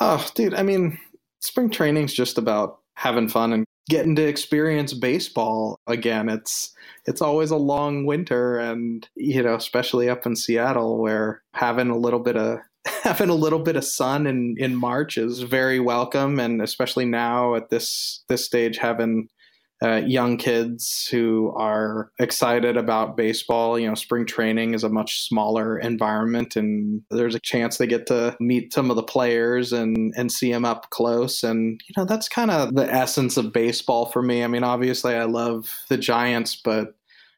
Oh, 0.00 0.26
dude. 0.34 0.54
I 0.54 0.62
mean, 0.62 0.98
spring 1.40 1.70
training's 1.70 2.12
just 2.12 2.38
about 2.38 2.78
having 2.94 3.28
fun 3.28 3.52
and 3.52 3.64
getting 3.88 4.16
to 4.16 4.26
experience 4.26 4.94
baseball 4.94 5.78
again. 5.86 6.28
It's 6.28 6.72
it's 7.06 7.22
always 7.22 7.50
a 7.50 7.56
long 7.56 8.04
winter 8.04 8.58
and 8.58 9.08
you 9.14 9.42
know, 9.42 9.54
especially 9.54 10.08
up 10.08 10.26
in 10.26 10.36
Seattle 10.36 11.00
where 11.00 11.42
having 11.54 11.90
a 11.90 11.98
little 11.98 12.20
bit 12.20 12.36
of 12.36 12.58
having 13.02 13.30
a 13.30 13.34
little 13.34 13.58
bit 13.58 13.76
of 13.76 13.84
sun 13.84 14.26
in 14.26 14.54
in 14.58 14.74
March 14.74 15.16
is 15.16 15.40
very 15.40 15.80
welcome 15.80 16.38
and 16.38 16.62
especially 16.62 17.04
now 17.04 17.54
at 17.54 17.70
this 17.70 18.24
this 18.28 18.44
stage 18.44 18.78
having 18.78 19.28
uh, 19.82 20.02
young 20.06 20.36
kids 20.36 21.08
who 21.10 21.54
are 21.56 22.10
excited 22.18 22.76
about 22.76 23.16
baseball. 23.16 23.78
You 23.78 23.88
know, 23.88 23.94
spring 23.94 24.26
training 24.26 24.74
is 24.74 24.84
a 24.84 24.90
much 24.90 25.26
smaller 25.26 25.78
environment, 25.78 26.54
and 26.56 27.02
there's 27.10 27.34
a 27.34 27.40
chance 27.40 27.78
they 27.78 27.86
get 27.86 28.06
to 28.08 28.36
meet 28.40 28.74
some 28.74 28.90
of 28.90 28.96
the 28.96 29.02
players 29.02 29.72
and 29.72 30.12
and 30.16 30.30
see 30.30 30.52
them 30.52 30.66
up 30.66 30.90
close. 30.90 31.42
And 31.42 31.80
you 31.88 31.94
know, 31.96 32.04
that's 32.04 32.28
kind 32.28 32.50
of 32.50 32.74
the 32.74 32.92
essence 32.92 33.36
of 33.36 33.52
baseball 33.52 34.06
for 34.06 34.22
me. 34.22 34.44
I 34.44 34.48
mean, 34.48 34.64
obviously, 34.64 35.14
I 35.14 35.24
love 35.24 35.74
the 35.88 35.96
Giants, 35.96 36.56
but 36.56 36.94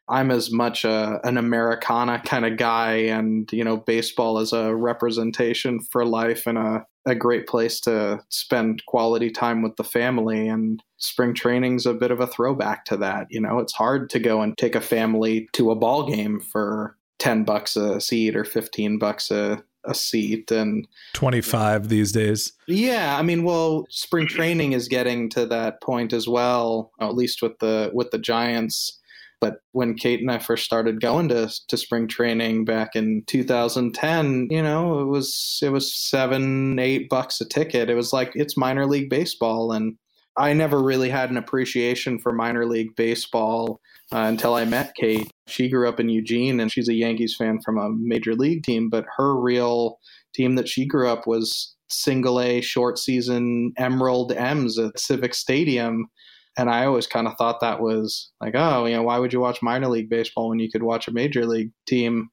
I'm 0.09 0.31
as 0.31 0.51
much 0.51 0.83
a, 0.83 1.19
an 1.23 1.37
Americana 1.37 2.21
kind 2.25 2.45
of 2.45 2.57
guy, 2.57 2.95
and 2.95 3.49
you 3.51 3.63
know, 3.63 3.77
baseball 3.77 4.39
is 4.39 4.53
a 4.53 4.75
representation 4.75 5.79
for 5.79 6.05
life 6.05 6.45
and 6.47 6.57
a 6.57 6.85
a 7.05 7.15
great 7.15 7.47
place 7.47 7.81
to 7.81 8.21
spend 8.29 8.85
quality 8.85 9.29
time 9.29 9.61
with 9.61 9.75
the 9.75 9.83
family. 9.83 10.47
And 10.47 10.81
spring 10.97 11.33
training's 11.33 11.85
a 11.85 11.93
bit 11.93 12.11
of 12.11 12.21
a 12.21 12.27
throwback 12.27 12.85
to 12.85 12.97
that. 12.97 13.27
You 13.29 13.41
know, 13.41 13.59
it's 13.59 13.73
hard 13.73 14.09
to 14.11 14.19
go 14.19 14.41
and 14.41 14.57
take 14.57 14.75
a 14.75 14.81
family 14.81 15.49
to 15.53 15.71
a 15.71 15.75
ball 15.75 16.09
game 16.09 16.39
for 16.39 16.97
ten 17.19 17.43
bucks 17.43 17.75
a 17.75 17.99
seat 17.99 18.35
or 18.35 18.45
fifteen 18.45 18.97
bucks 18.97 19.31
a 19.31 19.63
a 19.85 19.93
seat 19.93 20.49
and 20.51 20.87
25 21.13 21.89
these 21.89 22.11
days. 22.11 22.53
Yeah, 22.67 23.17
I 23.17 23.21
mean, 23.21 23.43
well, 23.43 23.85
spring 23.89 24.27
training 24.27 24.71
is 24.71 24.87
getting 24.87 25.29
to 25.31 25.45
that 25.47 25.81
point 25.81 26.13
as 26.13 26.27
well, 26.27 26.91
at 27.01 27.15
least 27.15 27.41
with 27.41 27.59
the 27.59 27.91
with 27.93 28.11
the 28.11 28.17
Giants 28.17 28.99
but 29.43 29.57
when 29.73 29.93
Kate 29.93 30.21
and 30.21 30.31
I 30.31 30.39
first 30.39 30.63
started 30.63 31.01
going 31.01 31.27
to 31.27 31.51
to 31.67 31.75
spring 31.75 32.07
training 32.07 32.63
back 32.63 32.95
in 32.95 33.23
2010, 33.27 34.47
you 34.49 34.63
know, 34.63 35.01
it 35.01 35.07
was 35.07 35.59
it 35.61 35.67
was 35.67 35.93
seven, 35.93 36.79
eight 36.79 37.09
bucks 37.09 37.41
a 37.41 37.45
ticket. 37.45 37.89
It 37.89 37.95
was 37.95 38.13
like 38.13 38.31
it's 38.35 38.55
minor 38.55 38.85
league 38.85 39.09
baseball, 39.09 39.73
and 39.73 39.97
I 40.37 40.53
never 40.53 40.81
really 40.81 41.09
had 41.09 41.29
an 41.29 41.35
appreciation 41.35 42.19
for 42.19 42.31
minor 42.31 42.65
league 42.65 42.95
baseball 42.95 43.81
uh, 44.13 44.19
until 44.19 44.55
I 44.55 44.63
met 44.63 44.95
Kate. 44.95 45.29
She 45.47 45.67
grew 45.67 45.89
up 45.89 45.99
in 45.99 46.07
Eugene, 46.07 46.61
and 46.61 46.71
she's 46.71 46.87
a 46.87 46.93
Yankees 46.93 47.35
fan 47.35 47.59
from 47.65 47.77
a 47.77 47.89
major 47.89 48.35
league 48.35 48.63
team. 48.63 48.89
But 48.89 49.03
her 49.17 49.37
real 49.37 49.99
team 50.33 50.55
that 50.55 50.69
she 50.69 50.85
grew 50.85 51.09
up 51.09 51.27
was 51.27 51.75
single 51.89 52.39
A 52.39 52.61
short 52.61 52.97
season 52.97 53.73
Emerald 53.75 54.31
M's 54.31 54.79
at 54.79 54.97
Civic 54.97 55.33
Stadium 55.33 56.07
and 56.57 56.69
I 56.69 56.85
always 56.85 57.07
kind 57.07 57.27
of 57.27 57.35
thought 57.37 57.61
that 57.61 57.81
was 57.81 58.31
like, 58.39 58.53
oh, 58.55 58.85
you 58.85 58.95
know, 58.95 59.03
why 59.03 59.17
would 59.17 59.33
you 59.33 59.39
watch 59.39 59.61
minor 59.61 59.87
league 59.87 60.09
baseball 60.09 60.49
when 60.49 60.59
you 60.59 60.69
could 60.69 60.83
watch 60.83 61.07
a 61.07 61.13
major 61.13 61.45
league 61.45 61.71
team? 61.87 62.29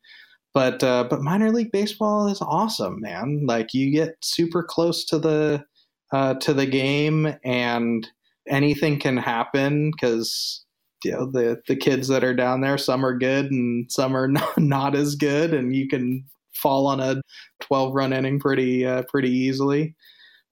But 0.53 0.83
uh, 0.83 1.05
but 1.09 1.23
minor 1.23 1.51
league 1.51 1.73
baseball 1.73 2.27
is 2.27 2.43
awesome, 2.43 3.01
man. 3.01 3.45
Like 3.47 3.73
you 3.73 3.93
get 3.93 4.17
super 4.21 4.63
close 4.63 5.05
to 5.07 5.19
the 5.19 5.65
uh, 6.13 6.35
to 6.35 6.53
the 6.53 6.67
game, 6.67 7.35
and 7.45 8.07
anything 8.49 8.99
can 8.99 9.17
happen 9.17 9.93
because 9.93 10.65
you 11.05 11.13
know 11.13 11.31
the 11.31 11.61
the 11.69 11.77
kids 11.77 12.09
that 12.09 12.25
are 12.25 12.35
down 12.35 12.61
there, 12.61 12.79
some 12.79 13.07
are 13.07 13.17
good 13.17 13.51
and 13.51 13.91
some 13.91 14.17
are 14.17 14.29
not, 14.29 14.59
not 14.59 14.97
as 14.97 15.15
good, 15.15 15.55
and 15.55 15.75
you 15.75 15.89
can 15.89 16.25
fall 16.53 16.87
on 16.87 17.01
a 17.01 17.23
12 17.61 17.95
run 17.95 18.13
inning 18.13 18.41
pretty 18.41 18.85
uh, 18.85 19.03
pretty 19.09 19.31
easily. 19.31 19.95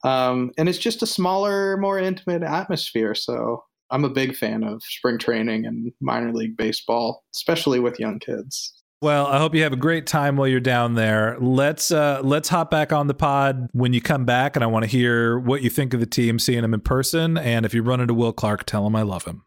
Um, 0.04 0.52
and 0.56 0.68
it's 0.68 0.78
just 0.78 1.02
a 1.02 1.06
smaller, 1.06 1.76
more 1.76 1.98
intimate 1.98 2.42
atmosphere. 2.42 3.14
So 3.14 3.64
I'm 3.90 4.04
a 4.04 4.10
big 4.10 4.36
fan 4.36 4.62
of 4.62 4.82
spring 4.82 5.18
training 5.18 5.64
and 5.66 5.92
minor 6.00 6.32
league 6.32 6.56
baseball, 6.56 7.24
especially 7.34 7.80
with 7.80 7.98
young 7.98 8.18
kids. 8.18 8.74
Well, 9.00 9.26
I 9.26 9.38
hope 9.38 9.54
you 9.54 9.62
have 9.62 9.72
a 9.72 9.76
great 9.76 10.08
time 10.08 10.36
while 10.36 10.48
you're 10.48 10.58
down 10.58 10.94
there. 10.94 11.36
Let's 11.40 11.92
uh, 11.92 12.20
let's 12.24 12.48
hop 12.48 12.68
back 12.68 12.92
on 12.92 13.06
the 13.06 13.14
pod 13.14 13.68
when 13.72 13.92
you 13.92 14.00
come 14.00 14.24
back, 14.24 14.56
and 14.56 14.64
I 14.64 14.66
want 14.66 14.84
to 14.84 14.90
hear 14.90 15.38
what 15.38 15.62
you 15.62 15.70
think 15.70 15.94
of 15.94 16.00
the 16.00 16.06
team, 16.06 16.40
seeing 16.40 16.64
him 16.64 16.74
in 16.74 16.80
person. 16.80 17.38
And 17.38 17.64
if 17.64 17.72
you 17.72 17.82
run 17.82 18.00
into 18.00 18.12
Will 18.12 18.32
Clark, 18.32 18.64
tell 18.64 18.84
him 18.84 18.96
I 18.96 19.02
love 19.02 19.24
him. 19.24 19.44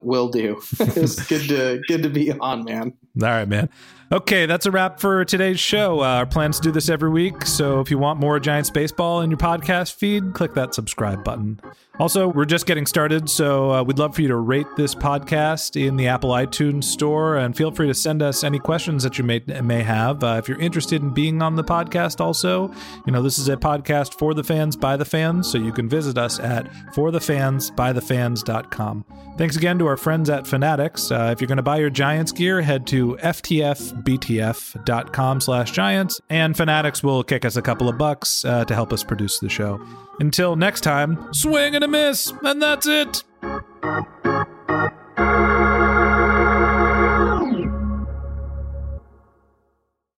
Will 0.00 0.28
do. 0.28 0.60
it's 0.80 1.24
good 1.28 1.48
to 1.48 1.80
good 1.86 2.02
to 2.02 2.08
be 2.08 2.32
on, 2.32 2.64
man. 2.64 2.92
All 3.22 3.28
right, 3.28 3.46
man. 3.46 3.68
Okay, 4.12 4.44
that's 4.46 4.66
a 4.66 4.72
wrap 4.72 4.98
for 4.98 5.24
today's 5.24 5.60
show. 5.60 6.00
Uh, 6.00 6.16
our 6.16 6.26
plans 6.26 6.56
to 6.56 6.62
do 6.62 6.72
this 6.72 6.88
every 6.88 7.10
week, 7.10 7.46
so 7.46 7.78
if 7.78 7.92
you 7.92 7.98
want 7.98 8.18
more 8.18 8.40
Giants 8.40 8.68
baseball 8.68 9.20
in 9.20 9.30
your 9.30 9.38
podcast 9.38 9.94
feed, 9.94 10.34
click 10.34 10.52
that 10.54 10.74
subscribe 10.74 11.22
button. 11.22 11.60
Also, 12.00 12.28
we're 12.28 12.46
just 12.46 12.64
getting 12.64 12.86
started, 12.86 13.28
so 13.28 13.72
uh, 13.72 13.82
we'd 13.82 13.98
love 13.98 14.14
for 14.14 14.22
you 14.22 14.28
to 14.28 14.36
rate 14.36 14.66
this 14.74 14.94
podcast 14.94 15.78
in 15.78 15.96
the 15.96 16.06
Apple 16.06 16.30
iTunes 16.30 16.84
store, 16.84 17.36
and 17.36 17.54
feel 17.54 17.70
free 17.70 17.88
to 17.88 17.92
send 17.92 18.22
us 18.22 18.42
any 18.42 18.58
questions 18.58 19.02
that 19.02 19.18
you 19.18 19.24
may 19.24 19.42
may 19.62 19.82
have. 19.82 20.24
Uh, 20.24 20.36
if 20.38 20.48
you're 20.48 20.58
interested 20.58 21.02
in 21.02 21.10
being 21.10 21.42
on 21.42 21.56
the 21.56 21.62
podcast, 21.62 22.18
also, 22.18 22.72
you 23.04 23.12
know 23.12 23.20
this 23.20 23.38
is 23.38 23.50
a 23.50 23.56
podcast 23.58 24.14
for 24.14 24.32
the 24.32 24.42
fans 24.42 24.76
by 24.76 24.96
the 24.96 25.04
fans, 25.04 25.52
so 25.52 25.58
you 25.58 25.72
can 25.72 25.90
visit 25.90 26.16
us 26.16 26.40
at 26.40 26.72
forthefansbythefans.com. 26.94 29.04
Thanks 29.36 29.56
again 29.56 29.78
to 29.78 29.86
our 29.86 29.98
friends 29.98 30.30
at 30.30 30.46
Fanatics. 30.46 31.10
Uh, 31.10 31.28
if 31.32 31.42
you're 31.42 31.48
going 31.48 31.58
to 31.58 31.62
buy 31.62 31.76
your 31.76 31.90
Giants 31.90 32.32
gear, 32.32 32.62
head 32.62 32.86
to 32.86 33.18
ftfbtf.com 33.22 35.40
slash 35.42 35.72
giants, 35.72 36.18
and 36.30 36.56
Fanatics 36.56 37.02
will 37.02 37.22
kick 37.22 37.44
us 37.44 37.56
a 37.56 37.62
couple 37.62 37.90
of 37.90 37.98
bucks 37.98 38.42
uh, 38.46 38.64
to 38.64 38.74
help 38.74 38.90
us 38.90 39.04
produce 39.04 39.38
the 39.38 39.50
show. 39.50 39.78
Until 40.20 40.54
next 40.54 40.82
time, 40.82 41.32
swing 41.32 41.74
and 41.74 41.82
miss, 41.90 42.32
and 42.42 42.62
that's 42.62 42.86
it. 42.86 43.24